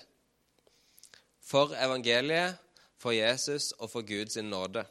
for 1.49 1.73
evangeliet, 1.73 2.57
for 2.99 3.15
Jesus 3.15 3.71
og 3.71 3.89
for 3.89 4.05
Guds 4.05 4.35
nåde. 4.35 4.83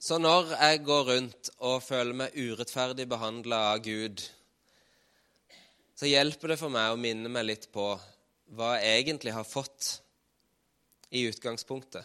Så 0.00 0.18
når 0.18 0.48
jeg 0.56 0.84
går 0.84 1.02
rundt 1.10 1.50
og 1.58 1.82
føler 1.82 2.16
meg 2.24 2.34
urettferdig 2.34 3.04
behandla 3.06 3.60
av 3.74 3.84
Gud, 3.84 4.24
så 5.94 6.08
hjelper 6.10 6.50
det 6.50 6.58
for 6.58 6.74
meg 6.74 6.90
å 6.90 6.98
minne 6.98 7.30
meg 7.30 7.46
litt 7.46 7.68
på 7.70 7.84
hva 8.56 8.72
jeg 8.80 9.04
egentlig 9.04 9.36
har 9.36 9.46
fått 9.46 9.92
i 11.14 11.22
utgangspunktet. 11.28 12.02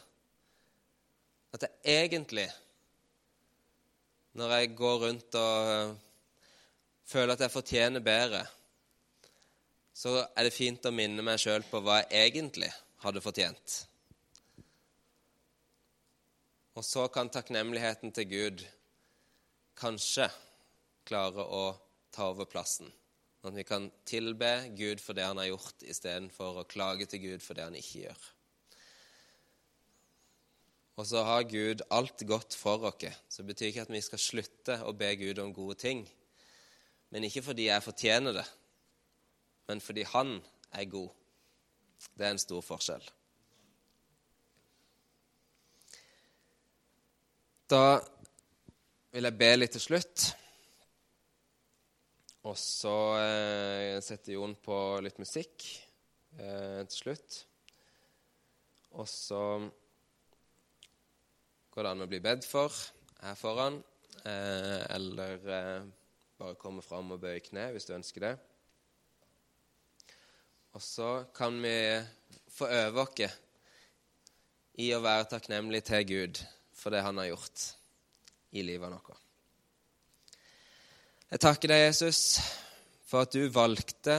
At 1.58 1.66
jeg 1.66 2.04
egentlig, 2.06 2.46
når 4.38 4.54
jeg 4.54 4.76
går 4.78 5.00
rundt 5.02 5.36
og 5.40 5.98
føler 7.08 7.34
at 7.34 7.42
jeg 7.42 7.54
fortjener 7.54 8.04
bedre, 8.06 8.44
så 9.98 10.20
er 10.22 10.46
det 10.46 10.54
fint 10.54 10.86
å 10.86 10.94
minne 10.94 11.26
meg 11.26 11.42
sjøl 11.42 11.66
på 11.66 11.82
hva 11.82 12.04
jeg 12.04 12.30
egentlig 12.30 12.70
hadde 13.02 13.24
fortjent. 13.24 13.78
Og 16.78 16.86
så 16.86 17.08
kan 17.10 17.32
takknemligheten 17.34 18.14
til 18.14 18.30
Gud 18.30 18.62
kanskje 19.78 20.30
klare 21.08 21.42
å 21.42 21.64
ta 22.14 22.30
over 22.30 22.46
plassen. 22.50 22.92
At 23.42 23.56
vi 23.56 23.66
kan 23.66 23.90
tilbe 24.06 24.52
Gud 24.78 25.02
for 25.02 25.18
det 25.18 25.26
han 25.26 25.42
har 25.42 25.50
gjort, 25.50 25.82
istedenfor 25.82 26.62
å 26.62 26.70
klage 26.70 27.10
til 27.10 27.24
Gud 27.26 27.42
for 27.42 27.58
det 27.58 27.66
han 27.66 27.78
ikke 27.80 28.04
gjør. 28.06 28.26
Og 30.98 31.06
så 31.06 31.22
har 31.22 31.46
Gud 31.46 31.84
alt 31.94 32.24
godt 32.26 32.56
for 32.58 32.88
oss. 32.90 33.20
Så 33.30 33.44
det 33.44 33.52
betyr 33.52 33.70
ikke 33.70 33.84
at 33.86 33.94
vi 33.94 34.02
skal 34.02 34.22
slutte 34.22 34.80
å 34.82 34.96
be 34.98 35.12
Gud 35.20 35.38
om 35.44 35.54
gode 35.54 35.78
ting. 35.78 36.02
Men 37.14 37.28
ikke 37.28 37.46
fordi 37.46 37.70
jeg 37.70 37.86
fortjener 37.86 38.40
det, 38.40 38.48
men 39.70 39.82
fordi 39.84 40.04
han 40.10 40.40
er 40.74 40.90
god. 40.90 41.14
Det 42.18 42.26
er 42.26 42.34
en 42.34 42.42
stor 42.42 42.66
forskjell. 42.66 43.06
Da 47.70 48.00
vil 49.12 49.28
jeg 49.28 49.38
be 49.38 49.54
litt 49.58 49.74
til 49.76 49.84
slutt. 49.84 50.28
Og 52.48 52.56
så 52.58 52.98
eh, 53.20 53.98
setter 54.04 54.38
Jon 54.38 54.54
på 54.64 54.78
litt 55.04 55.18
musikk 55.20 55.66
eh, 56.40 56.84
til 56.88 56.96
slutt. 56.96 57.42
Og 58.96 59.10
så 59.12 59.42
går 61.78 61.86
det 61.86 61.90
an 61.94 62.02
å 62.02 62.10
bli 62.10 62.18
bedt 62.26 62.46
for 62.50 62.74
her 63.22 63.36
foran, 63.38 63.76
eh, 64.26 64.80
eller 64.96 65.44
eh, 65.46 65.84
bare 66.42 66.58
komme 66.58 66.82
fram 66.82 67.12
og 67.14 67.20
bøye 67.22 67.44
kne 67.46 67.68
hvis 67.76 67.86
du 67.86 67.92
ønsker 67.94 68.24
det. 68.24 68.32
Og 70.74 70.82
så 70.82 71.12
kan 71.38 71.60
vi 71.62 71.76
få 72.50 72.72
øve 72.80 73.04
oss 73.04 73.38
i 74.82 74.90
å 74.98 75.04
være 75.06 75.30
takknemlige 75.36 75.86
til 75.92 76.10
Gud 76.16 76.42
for 76.74 76.98
det 76.98 77.04
han 77.06 77.22
har 77.22 77.30
gjort 77.30 77.68
i 78.58 78.66
livet 78.66 78.98
vårt. 78.98 79.22
Jeg 81.30 81.46
takker 81.46 81.76
deg, 81.76 81.86
Jesus, 81.92 82.42
for 83.06 83.28
at 83.28 83.38
du 83.38 83.52
valgte 83.54 84.18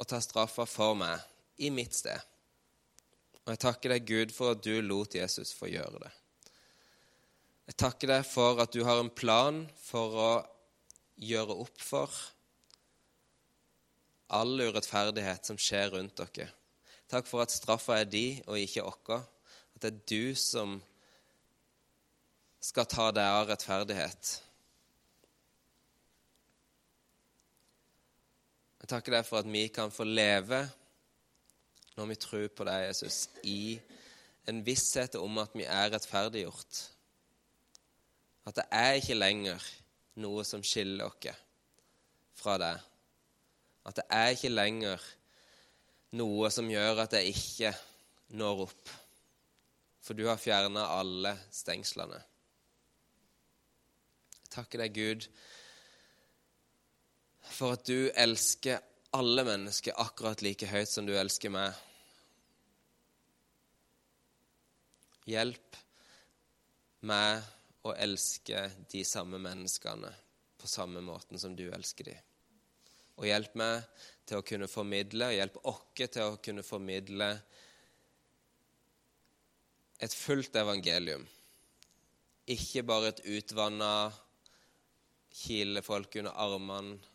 å 0.00 0.08
ta 0.08 0.24
straffa 0.24 0.64
for 0.64 0.96
meg 0.96 1.20
i 1.60 1.68
mitt 1.68 1.92
sted. 1.92 2.31
Og 3.42 3.54
jeg 3.54 3.62
takker 3.64 3.94
deg, 3.94 4.06
Gud, 4.06 4.34
for 4.34 4.54
at 4.54 4.62
du 4.62 4.76
lot 4.84 5.16
Jesus 5.18 5.54
få 5.56 5.70
gjøre 5.72 6.04
det. 6.04 6.12
Jeg 7.70 7.78
takker 7.78 8.10
deg 8.10 8.26
for 8.26 8.60
at 8.62 8.74
du 8.74 8.82
har 8.86 9.00
en 9.00 9.10
plan 9.10 9.62
for 9.82 10.18
å 10.18 10.32
gjøre 11.22 11.56
opp 11.64 11.82
for 11.82 12.14
all 14.32 14.62
urettferdighet 14.62 15.50
som 15.50 15.58
skjer 15.60 15.92
rundt 15.94 16.16
dere. 16.18 16.48
Takk 17.10 17.28
for 17.28 17.44
at 17.44 17.52
straffa 17.52 17.98
er 18.00 18.08
de 18.08 18.26
og 18.46 18.56
ikke 18.58 18.86
oss. 18.88 19.26
At 19.76 19.84
det 19.84 19.90
er 19.90 20.00
du 20.08 20.38
som 20.38 20.78
skal 22.62 22.86
ta 22.88 23.10
deg 23.12 23.26
av 23.26 23.48
rettferdighet. 23.50 24.30
Jeg 28.82 28.90
takker 28.90 29.16
deg 29.16 29.26
for 29.26 29.42
at 29.42 29.50
vi 29.50 29.66
kan 29.74 29.92
få 29.94 30.06
leve 30.06 30.62
når 31.96 32.08
vi 32.12 32.20
tror 32.20 32.48
på 32.56 32.66
deg, 32.68 32.86
Jesus, 32.88 33.26
i 33.44 33.76
en 34.48 34.62
visshet 34.66 35.14
om 35.20 35.38
at 35.42 35.54
vi 35.54 35.68
er 35.68 35.92
rettferdiggjort 35.92 36.86
at 38.44 38.58
det 38.58 38.64
er 38.74 38.96
ikke 38.98 39.18
lenger 39.18 39.66
noe 40.22 40.42
som 40.46 40.64
skiller 40.66 41.06
oss 41.06 41.44
fra 42.42 42.56
deg. 42.58 42.80
At 43.86 43.98
det 44.00 44.06
er 44.14 44.34
ikke 44.34 44.50
lenger 44.50 45.04
noe 46.18 46.50
som 46.54 46.70
gjør 46.70 47.04
at 47.04 47.14
jeg 47.18 47.34
ikke 47.36 47.72
når 48.38 48.64
opp. 48.66 48.92
For 50.02 50.18
du 50.18 50.26
har 50.26 50.40
fjerna 50.42 50.88
alle 50.98 51.36
stengslene. 51.54 52.18
Jeg 54.42 54.50
takker 54.56 54.82
deg, 54.82 54.96
Gud, 54.98 55.28
for 57.52 57.76
at 57.76 57.86
du 57.86 58.10
elsker 58.10 58.82
alle 59.12 59.44
mennesker 59.44 59.98
akkurat 60.00 60.42
like 60.42 60.66
høyt 60.70 60.88
som 60.88 61.06
du 61.06 61.12
elsker 61.18 61.52
meg. 61.52 61.76
Hjelp 65.28 65.76
meg 67.06 67.42
å 67.86 67.92
elske 67.92 68.64
de 68.90 69.02
samme 69.04 69.40
menneskene 69.42 70.10
på 70.58 70.70
samme 70.70 71.02
måten 71.04 71.38
som 71.38 71.54
du 71.58 71.66
elsker 71.74 72.08
dem. 72.08 72.24
Og 73.20 73.28
hjelp 73.28 73.54
meg 73.60 73.84
til 74.26 74.40
å 74.40 74.46
kunne 74.46 74.70
formidle, 74.70 75.28
og 75.28 75.36
hjelp 75.36 75.60
oss 75.68 75.84
til 76.00 76.24
å 76.24 76.40
kunne 76.42 76.64
formidle 76.64 77.28
et 80.02 80.14
fullt 80.16 80.56
evangelium. 80.56 81.26
Ikke 82.50 82.82
bare 82.86 83.12
et 83.12 83.24
utvanna, 83.36 84.10
kilefolk 85.42 86.16
under 86.22 86.34
armene 86.40 87.11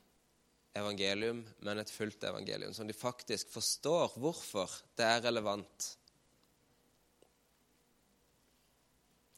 evangelium, 0.78 1.44
men 1.66 1.82
et 1.82 1.92
fullt 1.92 2.24
evangelium, 2.30 2.74
som 2.74 2.88
de 2.88 2.96
faktisk 2.96 3.50
forstår 3.54 4.18
hvorfor 4.22 4.72
det 4.98 5.08
er 5.08 5.24
relevant 5.30 5.94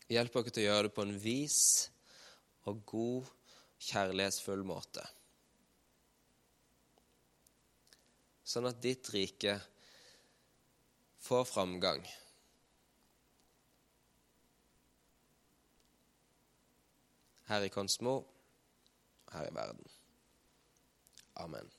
Hjelp 0.10 0.34
dere 0.34 0.50
til 0.50 0.64
å 0.64 0.70
gjøre 0.72 0.88
det 0.88 0.96
på 0.96 1.04
en 1.06 1.18
vis 1.22 1.60
og 2.70 2.80
god, 2.90 3.28
kjærlighetsfull 3.86 4.64
måte. 4.66 5.04
Sånn 8.42 8.66
at 8.66 8.82
ditt 8.82 9.12
rike 9.14 9.54
får 11.22 11.46
framgang. 11.46 12.02
Her 17.50 17.66
i 17.66 17.72
Konsmo, 17.74 18.18
her 19.30 19.46
i 19.46 19.54
verden. 19.54 19.99
Amen. 21.40 21.79